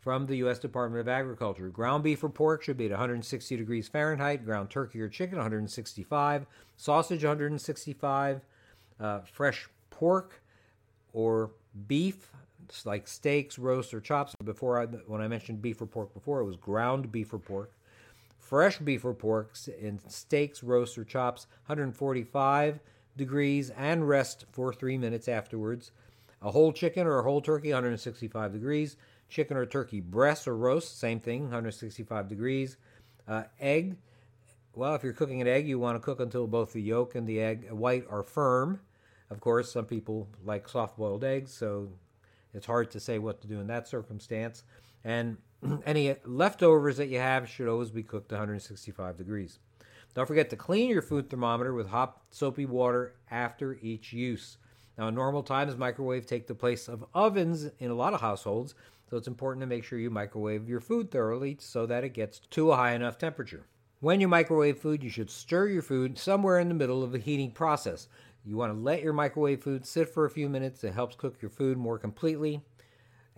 from 0.00 0.26
the 0.26 0.36
U.S. 0.38 0.58
Department 0.58 1.00
of 1.00 1.08
Agriculture. 1.08 1.68
Ground 1.68 2.02
beef 2.02 2.24
or 2.24 2.28
pork 2.28 2.62
should 2.62 2.76
be 2.76 2.86
at 2.86 2.90
160 2.90 3.56
degrees 3.56 3.86
Fahrenheit, 3.86 4.44
ground 4.44 4.68
turkey 4.68 5.00
or 5.00 5.08
chicken 5.08 5.36
165, 5.36 6.44
sausage 6.76 7.22
165, 7.22 8.40
uh, 8.98 9.20
fresh 9.32 9.68
pork 9.90 10.42
or 11.12 11.52
beef 11.86 12.32
like 12.84 13.08
steaks, 13.08 13.58
roasts, 13.58 13.94
or 13.94 14.00
chops. 14.00 14.34
Before, 14.44 14.80
I, 14.80 14.86
when 14.86 15.20
I 15.20 15.28
mentioned 15.28 15.62
beef 15.62 15.80
or 15.80 15.86
pork 15.86 16.12
before, 16.14 16.40
it 16.40 16.44
was 16.44 16.56
ground 16.56 17.12
beef 17.12 17.32
or 17.32 17.38
pork. 17.38 17.72
Fresh 18.38 18.78
beef 18.78 19.04
or 19.04 19.14
pork 19.14 19.54
in 19.80 19.98
steaks, 20.08 20.62
roasts, 20.62 20.98
or 20.98 21.04
chops, 21.04 21.46
145 21.66 22.80
degrees, 23.16 23.70
and 23.70 24.08
rest 24.08 24.44
for 24.52 24.72
three 24.72 24.98
minutes 24.98 25.28
afterwards. 25.28 25.90
A 26.42 26.50
whole 26.50 26.72
chicken 26.72 27.06
or 27.06 27.18
a 27.18 27.22
whole 27.22 27.40
turkey, 27.40 27.70
165 27.70 28.52
degrees. 28.52 28.96
Chicken 29.28 29.56
or 29.56 29.64
turkey 29.64 30.00
breast 30.00 30.46
or 30.46 30.56
roast, 30.56 30.98
same 30.98 31.20
thing, 31.20 31.44
165 31.44 32.28
degrees. 32.28 32.76
Uh, 33.26 33.44
egg, 33.60 33.96
well, 34.74 34.94
if 34.94 35.02
you're 35.02 35.12
cooking 35.12 35.40
an 35.40 35.48
egg, 35.48 35.68
you 35.68 35.78
want 35.78 35.96
to 35.96 36.00
cook 36.00 36.20
until 36.20 36.46
both 36.46 36.72
the 36.72 36.82
yolk 36.82 37.14
and 37.14 37.26
the 37.26 37.40
egg 37.40 37.70
white 37.70 38.04
are 38.10 38.22
firm. 38.22 38.80
Of 39.30 39.40
course, 39.40 39.72
some 39.72 39.86
people 39.86 40.28
like 40.44 40.68
soft 40.68 40.98
boiled 40.98 41.24
eggs, 41.24 41.52
so 41.52 41.88
it's 42.54 42.66
hard 42.66 42.90
to 42.92 43.00
say 43.00 43.18
what 43.18 43.40
to 43.42 43.46
do 43.46 43.60
in 43.60 43.66
that 43.68 43.88
circumstance. 43.88 44.64
And 45.04 45.38
any 45.86 46.14
leftovers 46.24 46.96
that 46.96 47.08
you 47.08 47.18
have 47.18 47.48
should 47.48 47.68
always 47.68 47.90
be 47.90 48.02
cooked 48.02 48.28
to 48.30 48.34
165 48.34 49.16
degrees. 49.16 49.58
Don't 50.14 50.26
forget 50.26 50.50
to 50.50 50.56
clean 50.56 50.90
your 50.90 51.02
food 51.02 51.30
thermometer 51.30 51.72
with 51.72 51.88
hot 51.88 52.20
soapy 52.30 52.66
water 52.66 53.14
after 53.30 53.78
each 53.80 54.12
use. 54.12 54.58
Now, 54.98 55.08
in 55.08 55.14
normal 55.14 55.42
times, 55.42 55.76
microwaves 55.76 56.26
take 56.26 56.46
the 56.46 56.54
place 56.54 56.86
of 56.86 57.04
ovens 57.14 57.70
in 57.78 57.90
a 57.90 57.94
lot 57.94 58.12
of 58.12 58.20
households, 58.20 58.74
so 59.08 59.16
it's 59.16 59.28
important 59.28 59.62
to 59.62 59.66
make 59.66 59.84
sure 59.84 59.98
you 59.98 60.10
microwave 60.10 60.68
your 60.68 60.80
food 60.80 61.10
thoroughly 61.10 61.56
so 61.60 61.86
that 61.86 62.04
it 62.04 62.10
gets 62.10 62.40
to 62.50 62.72
a 62.72 62.76
high 62.76 62.92
enough 62.92 63.16
temperature. 63.16 63.66
When 64.00 64.20
you 64.20 64.28
microwave 64.28 64.78
food, 64.78 65.02
you 65.02 65.10
should 65.10 65.30
stir 65.30 65.68
your 65.68 65.82
food 65.82 66.18
somewhere 66.18 66.58
in 66.58 66.68
the 66.68 66.74
middle 66.74 67.02
of 67.02 67.12
the 67.12 67.18
heating 67.18 67.52
process. 67.52 68.08
You 68.44 68.56
want 68.56 68.72
to 68.72 68.78
let 68.78 69.02
your 69.02 69.12
microwave 69.12 69.62
food 69.62 69.86
sit 69.86 70.08
for 70.08 70.24
a 70.24 70.30
few 70.30 70.48
minutes. 70.48 70.82
It 70.84 70.94
helps 70.94 71.14
cook 71.16 71.40
your 71.40 71.50
food 71.50 71.78
more 71.78 71.98
completely 71.98 72.62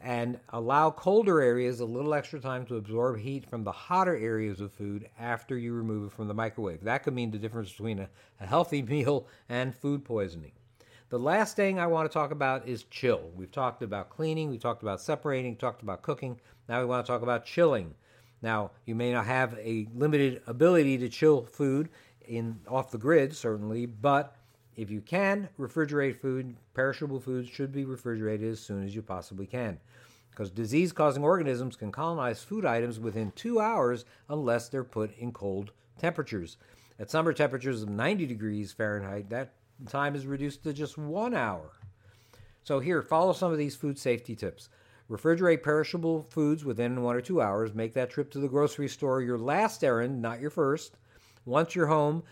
and 0.04 0.38
allow 0.50 0.90
colder 0.90 1.40
areas 1.40 1.80
a 1.80 1.84
little 1.84 2.14
extra 2.14 2.38
time 2.38 2.66
to 2.66 2.76
absorb 2.76 3.18
heat 3.18 3.48
from 3.48 3.64
the 3.64 3.72
hotter 3.72 4.16
areas 4.16 4.60
of 4.60 4.72
food 4.72 5.08
after 5.18 5.56
you 5.56 5.72
remove 5.72 6.06
it 6.06 6.12
from 6.12 6.28
the 6.28 6.34
microwave. 6.34 6.84
That 6.84 7.02
could 7.02 7.14
mean 7.14 7.30
the 7.30 7.38
difference 7.38 7.70
between 7.70 8.00
a, 8.00 8.08
a 8.40 8.46
healthy 8.46 8.82
meal 8.82 9.26
and 9.48 9.74
food 9.74 10.04
poisoning. 10.04 10.52
The 11.08 11.18
last 11.18 11.56
thing 11.56 11.78
I 11.78 11.86
want 11.86 12.10
to 12.10 12.12
talk 12.12 12.32
about 12.32 12.66
is 12.66 12.84
chill. 12.84 13.30
We've 13.34 13.50
talked 13.50 13.82
about 13.82 14.10
cleaning, 14.10 14.50
we 14.50 14.58
talked 14.58 14.82
about 14.82 15.00
separating, 15.00 15.56
talked 15.56 15.82
about 15.82 16.02
cooking. 16.02 16.40
Now 16.68 16.80
we 16.80 16.86
want 16.86 17.04
to 17.06 17.12
talk 17.12 17.22
about 17.22 17.44
chilling. 17.44 17.94
Now, 18.42 18.72
you 18.84 18.94
may 18.94 19.12
not 19.12 19.26
have 19.26 19.54
a 19.58 19.86
limited 19.94 20.42
ability 20.46 20.98
to 20.98 21.08
chill 21.08 21.46
food 21.46 21.88
in 22.26 22.60
off 22.68 22.90
the 22.90 22.98
grid 22.98 23.34
certainly, 23.34 23.86
but 23.86 24.36
if 24.76 24.90
you 24.90 25.00
can 25.00 25.48
refrigerate 25.58 26.20
food, 26.20 26.56
perishable 26.74 27.20
foods 27.20 27.48
should 27.48 27.72
be 27.72 27.84
refrigerated 27.84 28.50
as 28.50 28.60
soon 28.60 28.84
as 28.84 28.94
you 28.94 29.02
possibly 29.02 29.46
can. 29.46 29.78
Because 30.30 30.50
disease 30.50 30.92
causing 30.92 31.22
organisms 31.22 31.76
can 31.76 31.92
colonize 31.92 32.42
food 32.42 32.64
items 32.64 32.98
within 32.98 33.30
two 33.32 33.60
hours 33.60 34.04
unless 34.28 34.68
they're 34.68 34.82
put 34.82 35.16
in 35.16 35.30
cold 35.32 35.70
temperatures. 35.98 36.56
At 36.98 37.10
summer 37.10 37.32
temperatures 37.32 37.82
of 37.82 37.88
90 37.88 38.26
degrees 38.26 38.72
Fahrenheit, 38.72 39.30
that 39.30 39.52
time 39.88 40.16
is 40.16 40.26
reduced 40.26 40.64
to 40.64 40.72
just 40.72 40.98
one 40.98 41.34
hour. 41.34 41.72
So, 42.64 42.80
here, 42.80 43.02
follow 43.02 43.32
some 43.32 43.52
of 43.52 43.58
these 43.58 43.76
food 43.76 43.98
safety 43.98 44.34
tips. 44.34 44.68
Refrigerate 45.10 45.62
perishable 45.62 46.26
foods 46.30 46.64
within 46.64 47.02
one 47.02 47.14
or 47.14 47.20
two 47.20 47.40
hours. 47.40 47.74
Make 47.74 47.92
that 47.94 48.10
trip 48.10 48.30
to 48.30 48.38
the 48.38 48.48
grocery 48.48 48.88
store 48.88 49.20
your 49.20 49.38
last 49.38 49.84
errand, 49.84 50.22
not 50.22 50.40
your 50.40 50.50
first. 50.50 50.96
Once 51.44 51.74
you're 51.74 51.86
home, 51.86 52.22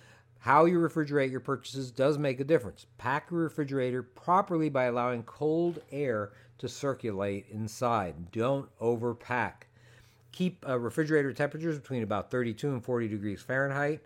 how 0.43 0.65
you 0.65 0.81
refrigerate 0.81 1.31
your 1.31 1.39
purchases 1.39 1.93
does 1.93 2.19
make 2.19 2.41
a 2.41 2.45
difference. 2.45 2.87
Pack 2.99 3.31
your 3.31 3.43
refrigerator 3.43 4.03
properly 4.03 4.69
by 4.69 4.87
allowing 4.87 5.23
cold 5.23 5.81
air 5.93 6.33
to 6.59 6.69
circulate 6.69 7.47
inside. 7.49 8.33
Don't 8.33 8.69
overpack. 8.81 9.69
Keep 10.33 10.69
uh, 10.69 10.81
refrigerator 10.81 11.33
temperatures 11.33 11.79
between 11.79 12.03
about 12.03 12.33
32 12.33 12.73
and 12.73 12.85
40 12.85 13.07
degrees 13.07 13.41
Fahrenheit. 13.41 14.03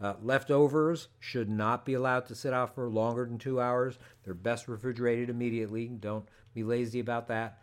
Uh, 0.00 0.14
leftovers 0.24 1.06
should 1.20 1.48
not 1.48 1.86
be 1.86 1.94
allowed 1.94 2.26
to 2.26 2.34
sit 2.34 2.52
out 2.52 2.74
for 2.74 2.88
longer 2.88 3.24
than 3.24 3.38
two 3.38 3.60
hours. 3.60 3.96
They're 4.24 4.34
best 4.34 4.66
refrigerated 4.66 5.30
immediately. 5.30 5.86
Don't 5.86 6.26
be 6.52 6.64
lazy 6.64 6.98
about 6.98 7.28
that. 7.28 7.60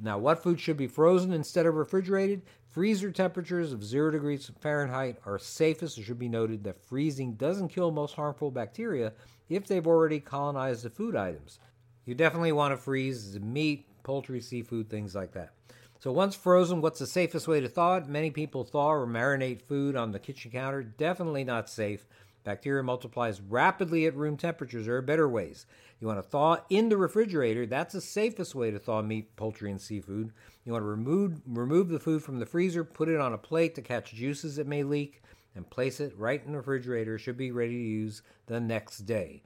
Now, 0.00 0.18
what 0.18 0.42
food 0.42 0.60
should 0.60 0.76
be 0.76 0.86
frozen 0.86 1.32
instead 1.32 1.66
of 1.66 1.74
refrigerated? 1.74 2.42
Freezer 2.68 3.12
temperatures 3.12 3.72
of 3.72 3.84
0 3.84 4.10
degrees 4.10 4.50
Fahrenheit 4.60 5.18
are 5.24 5.38
safest. 5.38 5.96
It 5.96 6.02
should 6.02 6.18
be 6.18 6.28
noted 6.28 6.64
that 6.64 6.82
freezing 6.84 7.34
doesn't 7.34 7.68
kill 7.68 7.92
most 7.92 8.14
harmful 8.14 8.50
bacteria 8.50 9.12
if 9.48 9.66
they've 9.66 9.86
already 9.86 10.18
colonized 10.18 10.84
the 10.84 10.90
food 10.90 11.14
items. 11.14 11.60
You 12.04 12.14
definitely 12.14 12.52
want 12.52 12.72
to 12.72 12.76
freeze 12.76 13.38
meat, 13.40 13.86
poultry, 14.02 14.40
seafood, 14.40 14.90
things 14.90 15.14
like 15.14 15.32
that. 15.32 15.52
So, 16.00 16.12
once 16.12 16.34
frozen, 16.34 16.80
what's 16.80 16.98
the 16.98 17.06
safest 17.06 17.48
way 17.48 17.60
to 17.60 17.68
thaw 17.68 17.96
it? 17.96 18.08
Many 18.08 18.30
people 18.30 18.64
thaw 18.64 18.92
or 18.92 19.06
marinate 19.06 19.62
food 19.62 19.96
on 19.96 20.12
the 20.12 20.18
kitchen 20.18 20.50
counter. 20.50 20.82
Definitely 20.82 21.44
not 21.44 21.70
safe. 21.70 22.06
Bacteria 22.42 22.82
multiplies 22.82 23.40
rapidly 23.40 24.04
at 24.04 24.14
room 24.14 24.36
temperatures. 24.36 24.84
There 24.84 24.96
are 24.96 25.02
better 25.02 25.28
ways. 25.28 25.64
You 26.04 26.08
want 26.08 26.22
to 26.22 26.28
thaw 26.28 26.58
in 26.68 26.90
the 26.90 26.98
refrigerator. 26.98 27.64
That's 27.64 27.94
the 27.94 28.00
safest 28.02 28.54
way 28.54 28.70
to 28.70 28.78
thaw 28.78 29.00
meat, 29.00 29.34
poultry, 29.36 29.70
and 29.70 29.80
seafood. 29.80 30.34
You 30.66 30.72
want 30.72 30.82
to 30.82 30.86
remove, 30.86 31.40
remove 31.46 31.88
the 31.88 31.98
food 31.98 32.22
from 32.22 32.38
the 32.38 32.44
freezer, 32.44 32.84
put 32.84 33.08
it 33.08 33.18
on 33.18 33.32
a 33.32 33.38
plate 33.38 33.74
to 33.76 33.80
catch 33.80 34.12
juices 34.12 34.56
that 34.56 34.66
may 34.66 34.82
leak, 34.82 35.22
and 35.54 35.70
place 35.70 36.00
it 36.00 36.12
right 36.18 36.44
in 36.44 36.52
the 36.52 36.58
refrigerator. 36.58 37.14
It 37.14 37.20
should 37.20 37.38
be 37.38 37.52
ready 37.52 37.72
to 37.78 37.88
use 37.88 38.20
the 38.44 38.60
next 38.60 39.06
day. 39.06 39.44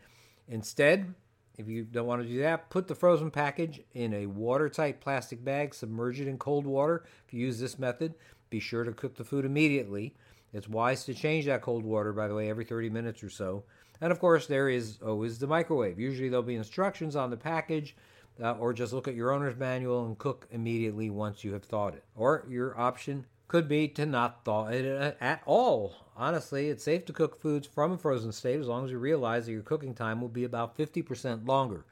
Instead, 0.48 1.14
if 1.58 1.68
you 1.68 1.84
don't 1.84 2.08
want 2.08 2.22
to 2.22 2.28
do 2.28 2.40
that, 2.40 2.70
put 2.70 2.88
the 2.88 2.94
frozen 2.96 3.30
package 3.30 3.80
in 3.92 4.12
a 4.12 4.26
watertight 4.26 5.00
plastic 5.00 5.44
bag, 5.44 5.72
submerge 5.72 6.20
it 6.20 6.26
in 6.26 6.38
cold 6.38 6.66
water. 6.66 7.04
If 7.24 7.34
you 7.34 7.38
use 7.38 7.60
this 7.60 7.78
method, 7.78 8.16
be 8.50 8.58
sure 8.58 8.82
to 8.82 8.90
cook 8.90 9.14
the 9.14 9.22
food 9.22 9.44
immediately. 9.44 10.16
It's 10.52 10.68
wise 10.68 11.04
to 11.04 11.14
change 11.14 11.46
that 11.46 11.62
cold 11.62 11.84
water, 11.84 12.12
by 12.12 12.26
the 12.26 12.34
way, 12.34 12.50
every 12.50 12.64
30 12.64 12.90
minutes 12.90 13.22
or 13.22 13.30
so. 13.30 13.62
And 14.00 14.12
of 14.12 14.20
course, 14.20 14.46
there 14.46 14.68
is 14.68 14.98
always 15.04 15.38
the 15.38 15.46
microwave. 15.46 15.98
Usually, 15.98 16.28
there'll 16.28 16.42
be 16.42 16.54
instructions 16.54 17.16
on 17.16 17.30
the 17.30 17.36
package, 17.36 17.96
uh, 18.42 18.52
or 18.52 18.72
just 18.72 18.92
look 18.92 19.08
at 19.08 19.14
your 19.14 19.32
owner's 19.32 19.56
manual 19.56 20.06
and 20.06 20.16
cook 20.18 20.46
immediately 20.50 21.10
once 21.10 21.42
you 21.42 21.52
have 21.52 21.64
thawed 21.64 21.94
it. 21.94 22.04
Or 22.14 22.44
your 22.48 22.78
option 22.78 23.26
could 23.48 23.66
be 23.66 23.88
to 23.88 24.06
not 24.06 24.44
thaw 24.44 24.68
it 24.68 25.16
at 25.20 25.42
all. 25.46 25.94
Honestly, 26.16 26.68
it's 26.68 26.84
safe 26.84 27.04
to 27.06 27.12
cook 27.12 27.40
foods 27.40 27.66
from 27.66 27.92
a 27.92 27.98
frozen 27.98 28.30
state 28.30 28.60
as 28.60 28.66
long 28.66 28.84
as 28.84 28.90
you 28.90 28.98
realize 28.98 29.46
that 29.46 29.52
your 29.52 29.62
cooking 29.62 29.94
time 29.94 30.20
will 30.20 30.28
be 30.28 30.44
about 30.44 30.76
50% 30.76 31.48
longer. 31.48 31.84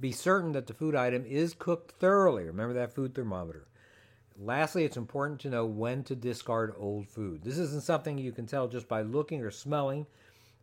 Be 0.00 0.10
certain 0.10 0.52
that 0.52 0.66
the 0.66 0.74
food 0.74 0.96
item 0.96 1.24
is 1.24 1.54
cooked 1.54 1.92
thoroughly. 1.92 2.44
Remember 2.44 2.74
that 2.74 2.94
food 2.94 3.14
thermometer. 3.14 3.68
Lastly, 4.36 4.84
it's 4.84 4.96
important 4.96 5.40
to 5.42 5.50
know 5.50 5.64
when 5.64 6.02
to 6.04 6.16
discard 6.16 6.74
old 6.76 7.06
food. 7.06 7.44
This 7.44 7.58
isn't 7.58 7.84
something 7.84 8.18
you 8.18 8.32
can 8.32 8.46
tell 8.46 8.66
just 8.66 8.88
by 8.88 9.02
looking 9.02 9.42
or 9.42 9.52
smelling. 9.52 10.06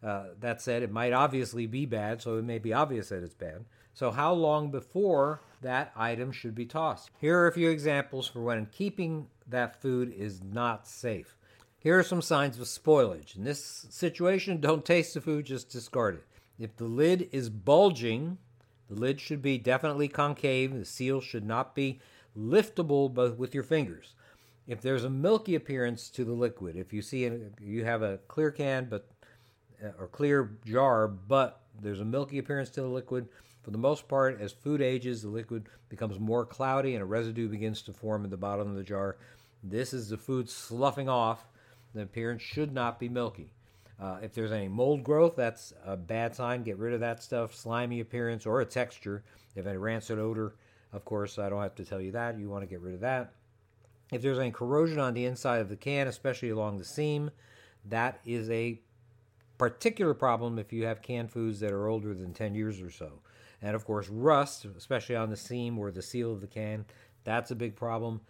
Uh, 0.04 0.30
that 0.40 0.62
said, 0.62 0.82
it 0.82 0.92
might 0.92 1.14
obviously 1.14 1.68
be 1.68 1.86
bad, 1.86 2.22
so 2.22 2.38
it 2.38 2.44
may 2.44 2.58
be 2.58 2.74
obvious 2.74 3.10
that 3.10 3.24
it's 3.24 3.36
bad. 3.36 3.66
So, 3.94 4.10
how 4.10 4.34
long 4.34 4.72
before 4.72 5.42
that 5.62 5.92
item 5.96 6.32
should 6.32 6.56
be 6.56 6.66
tossed? 6.66 7.12
Here 7.20 7.38
are 7.38 7.48
a 7.48 7.54
few 7.54 7.70
examples 7.70 8.28
for 8.28 8.42
when 8.42 8.66
keeping 8.68 9.28
that 9.48 9.80
food 9.82 10.12
is 10.12 10.42
not 10.42 10.88
safe. 10.88 11.38
Here 11.78 12.00
are 12.00 12.04
some 12.04 12.22
signs 12.22 12.60
of 12.60 12.66
spoilage. 12.66 13.36
In 13.36 13.44
this 13.44 13.86
situation, 13.90 14.62
don't 14.62 14.86
taste 14.86 15.14
the 15.14 15.22
food, 15.22 15.46
just 15.46 15.70
discard 15.70 16.16
it. 16.16 16.26
If 16.58 16.78
the 16.78 16.86
lid 16.86 17.30
is 17.32 17.50
bulging, 17.50 18.38
the 18.90 18.96
lid 18.96 19.20
should 19.20 19.42
be 19.42 19.58
definitely 19.58 20.08
concave. 20.08 20.74
The 20.74 20.86
seal 20.86 21.22
should 21.22 21.46
not 21.46 21.76
be 21.76 22.00
liftable 22.38 23.14
but 23.14 23.38
with 23.38 23.54
your 23.54 23.64
fingers. 23.64 24.14
If 24.68 24.82
there's 24.82 25.04
a 25.04 25.10
milky 25.10 25.56
appearance 25.56 26.10
to 26.12 26.24
the 26.24 26.34
liquid, 26.34 26.76
if 26.76 26.94
you 26.94 27.02
see 27.02 27.26
it, 27.26 27.54
you 27.60 27.84
have 27.84 28.04
a 28.04 28.20
clear 28.28 28.52
can 28.52 28.86
but 28.86 29.10
or 30.00 30.08
clear 30.08 30.58
jar, 30.66 31.08
but 31.08 31.62
there's 31.82 32.00
a 32.00 32.06
milky 32.06 32.38
appearance 32.38 32.70
to 32.72 32.82
the 32.82 32.88
liquid, 32.88 33.28
for 33.64 33.72
the 33.72 33.78
most 33.78 34.08
part, 34.08 34.42
as 34.42 34.52
food 34.52 34.82
ages, 34.82 35.22
the 35.22 35.30
liquid 35.30 35.68
becomes 35.90 36.20
more 36.20 36.46
cloudy 36.46 36.96
and 36.96 37.04
a 37.04 37.06
residue 37.06 37.48
begins 37.48 37.82
to 37.84 37.94
form 37.94 38.24
in 38.24 38.32
the 38.32 38.38
bottom 38.38 38.68
of 38.68 38.76
the 38.76 38.84
jar. 38.84 39.18
This 39.64 39.94
is 39.94 40.10
the 40.10 40.18
food 40.18 40.50
sloughing 40.50 41.10
off. 41.10 41.48
The 41.94 42.02
appearance 42.02 42.42
should 42.42 42.74
not 42.74 43.00
be 43.00 43.10
milky. 43.10 43.54
Uh, 44.00 44.18
if 44.24 44.34
there's 44.34 44.52
any 44.52 44.68
mold 44.68 45.04
growth, 45.04 45.36
that's 45.36 45.74
a 45.86 45.96
bad 45.96 46.36
sign. 46.36 46.64
Get 46.64 46.80
rid 46.80 46.94
of 46.94 47.02
that 47.02 47.22
stuff. 47.22 47.54
Slimy 47.54 48.00
appearance 48.00 48.48
or 48.48 48.62
a 48.62 48.66
texture. 48.66 49.24
If 49.56 49.68
any 49.68 49.78
rancid 49.78 50.18
odor, 50.18 50.56
of 50.92 51.06
course, 51.06 51.38
I 51.38 51.50
don't 51.50 51.62
have 51.62 51.76
to 51.76 51.86
tell 51.86 52.02
you 52.02 52.12
that. 52.14 52.40
You 52.40 52.50
want 52.50 52.64
to 52.64 52.68
get 52.68 52.82
rid 52.82 52.96
of 52.96 53.02
that. 53.02 53.34
If 54.12 54.24
there's 54.24 54.40
any 54.40 54.52
corrosion 54.52 55.00
on 55.00 55.14
the 55.14 55.26
inside 55.26 55.62
of 55.62 55.70
the 55.70 55.76
can, 55.76 56.08
especially 56.08 56.50
along 56.50 56.80
the 56.80 56.86
seam, 56.86 57.30
that 57.86 58.20
is 58.26 58.50
a 58.50 58.80
particular 59.62 60.16
problem 60.16 60.58
if 60.58 60.74
you 60.74 60.88
have 60.88 61.04
canned 61.04 61.30
foods 61.30 61.60
that 61.60 61.72
are 61.72 61.88
older 61.88 62.16
than 62.16 62.34
10 62.34 62.56
years 62.56 62.82
or 62.82 62.90
so. 62.90 63.20
And 63.62 63.76
of 63.76 63.86
course, 63.86 64.10
rust, 64.10 64.66
especially 64.76 65.16
on 65.16 65.30
the 65.30 65.38
seam 65.38 65.78
or 65.78 65.92
the 65.92 66.02
seal 66.02 66.32
of 66.32 66.42
the 66.42 66.48
can, 66.48 66.84
that's 67.26 67.52
a 67.52 67.56
big 67.56 67.76
problem. 67.76 68.22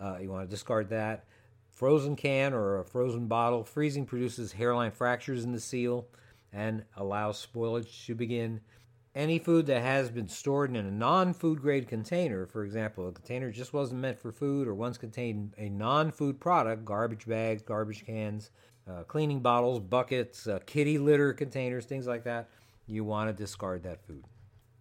Uh, 0.00 0.16
you 0.22 0.30
want 0.30 0.48
to 0.48 0.50
discard 0.50 0.88
that. 0.88 1.26
Frozen 1.70 2.16
can 2.16 2.54
or 2.54 2.78
a 2.78 2.84
frozen 2.86 3.26
bottle. 3.26 3.62
Freezing 3.62 4.06
produces 4.06 4.52
hairline 4.52 4.90
fractures 4.90 5.44
in 5.44 5.52
the 5.52 5.60
seal 5.60 6.06
and 6.50 6.82
allows 6.96 7.46
spoilage 7.46 8.06
to 8.06 8.14
begin. 8.14 8.62
Any 9.14 9.38
food 9.38 9.66
that 9.66 9.82
has 9.82 10.10
been 10.10 10.28
stored 10.28 10.70
in 10.70 10.76
a 10.76 10.90
non 10.90 11.34
food 11.34 11.60
grade 11.60 11.88
container, 11.88 12.46
for 12.46 12.64
example, 12.64 13.06
a 13.06 13.12
container 13.12 13.50
just 13.50 13.74
wasn't 13.74 14.00
meant 14.00 14.18
for 14.18 14.32
food 14.32 14.66
or 14.66 14.74
once 14.74 14.96
contained 14.96 15.52
a 15.58 15.68
non 15.68 16.10
food 16.10 16.40
product, 16.40 16.86
garbage 16.86 17.26
bags, 17.26 17.60
garbage 17.60 18.06
cans, 18.06 18.50
uh, 18.90 19.04
cleaning 19.04 19.40
bottles, 19.40 19.80
buckets, 19.80 20.46
uh, 20.46 20.58
kitty 20.66 20.98
litter 20.98 21.32
containers, 21.32 21.84
things 21.84 22.06
like 22.06 22.24
that, 22.24 22.48
you 22.86 23.04
want 23.04 23.28
to 23.28 23.32
discard 23.32 23.84
that 23.84 24.04
food. 24.06 24.24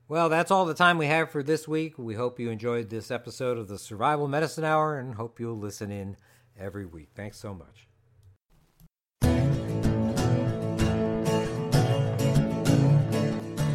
Well, 0.08 0.30
that's 0.30 0.50
all 0.50 0.66
the 0.66 0.74
time 0.74 0.98
we 0.98 1.06
have 1.06 1.30
for 1.30 1.44
this 1.44 1.68
week. 1.68 2.00
We 2.00 2.16
hope 2.16 2.40
you 2.40 2.50
enjoyed 2.50 2.90
this 2.90 3.12
episode 3.12 3.60
of 3.60 3.68
the 3.68 3.78
Survival 3.78 4.28
Medicine 4.28 4.64
Hour 4.64 4.98
and 4.98 5.14
hope 5.14 5.40
you'll 5.40 5.58
listen 5.58 5.92
in 5.92 6.18
every 6.58 6.86
week. 6.86 7.10
Thanks 7.14 7.38
so 7.38 7.54
much. 7.54 7.86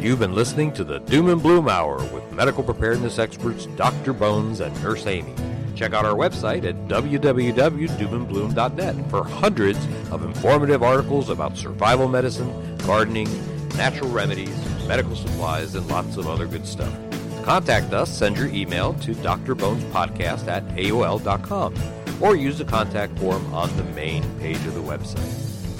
You've 0.01 0.19
been 0.19 0.35
listening 0.35 0.71
to 0.73 0.83
the 0.83 0.99
Doom 0.99 1.29
and 1.29 1.41
Bloom 1.41 1.69
Hour 1.69 1.97
with 2.13 2.31
medical 2.31 2.63
preparedness 2.63 3.17
experts 3.17 3.65
Dr. 3.77 4.13
Bones 4.13 4.59
and 4.59 4.83
Nurse 4.83 5.07
Amy. 5.07 5.33
Check 5.75 5.93
out 5.93 6.05
our 6.05 6.15
website 6.15 6.63
at 6.63 6.75
www.doomandbloom.net 6.87 9.09
for 9.09 9.25
hundreds 9.25 9.79
of 10.11 10.23
informative 10.23 10.81
articles 10.81 11.29
about 11.29 11.57
survival 11.57 12.07
medicine, 12.07 12.77
gardening, 12.77 13.27
natural 13.75 14.09
remedies, 14.09 14.57
medical 14.87 15.15
supplies, 15.15 15.75
and 15.75 15.87
lots 15.87 16.17
of 16.17 16.27
other 16.27 16.47
good 16.47 16.65
stuff. 16.65 16.91
To 17.11 17.43
contact 17.43 17.93
us, 17.93 18.17
send 18.17 18.37
your 18.37 18.47
email 18.47 18.95
to 18.95 19.13
drbonespodcast 19.13 20.47
at 20.47 20.67
AOL.com 20.69 21.75
or 22.21 22.35
use 22.35 22.57
the 22.57 22.65
contact 22.65 23.19
form 23.19 23.53
on 23.53 23.75
the 23.75 23.83
main 23.83 24.23
page 24.39 24.65
of 24.65 24.73
the 24.73 24.81
website. 24.81 25.19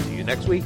See 0.03 0.17
you 0.17 0.23
next 0.23 0.47
week. 0.47 0.63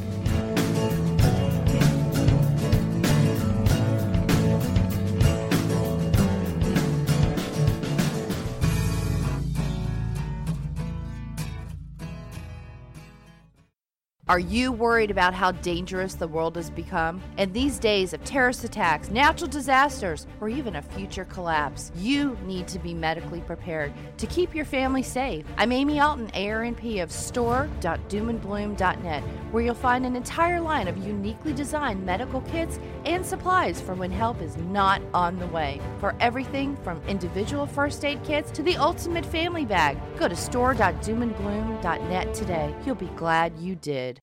Are 14.30 14.38
you 14.38 14.70
worried 14.70 15.10
about 15.10 15.34
how 15.34 15.50
dangerous 15.50 16.14
the 16.14 16.28
world 16.28 16.54
has 16.54 16.70
become? 16.70 17.20
In 17.36 17.52
these 17.52 17.80
days 17.80 18.12
of 18.12 18.22
terrorist 18.22 18.62
attacks, 18.62 19.10
natural 19.10 19.50
disasters, 19.50 20.28
or 20.40 20.48
even 20.48 20.76
a 20.76 20.82
future 20.82 21.24
collapse, 21.24 21.90
you 21.96 22.38
need 22.44 22.68
to 22.68 22.78
be 22.78 22.94
medically 22.94 23.40
prepared 23.40 23.92
to 24.18 24.28
keep 24.28 24.54
your 24.54 24.64
family 24.64 25.02
safe. 25.02 25.44
I'm 25.56 25.72
Amy 25.72 25.98
Alton, 25.98 26.28
ARNP 26.28 27.02
of 27.02 27.10
store.doomandbloom.net, 27.10 29.22
where 29.50 29.64
you'll 29.64 29.74
find 29.74 30.06
an 30.06 30.14
entire 30.14 30.60
line 30.60 30.86
of 30.86 30.96
uniquely 30.98 31.52
designed 31.52 32.06
medical 32.06 32.42
kits 32.42 32.78
and 33.06 33.26
supplies 33.26 33.80
for 33.80 33.94
when 33.94 34.12
help 34.12 34.40
is 34.40 34.56
not 34.58 35.02
on 35.12 35.40
the 35.40 35.48
way. 35.48 35.80
For 35.98 36.14
everything 36.20 36.76
from 36.84 37.02
individual 37.08 37.66
first 37.66 38.04
aid 38.04 38.22
kits 38.22 38.52
to 38.52 38.62
the 38.62 38.76
ultimate 38.76 39.26
family 39.26 39.64
bag, 39.64 39.98
go 40.16 40.28
to 40.28 40.36
store.doomandbloom.net 40.36 42.32
today. 42.32 42.72
You'll 42.86 42.94
be 42.94 43.10
glad 43.16 43.58
you 43.58 43.74
did. 43.74 44.19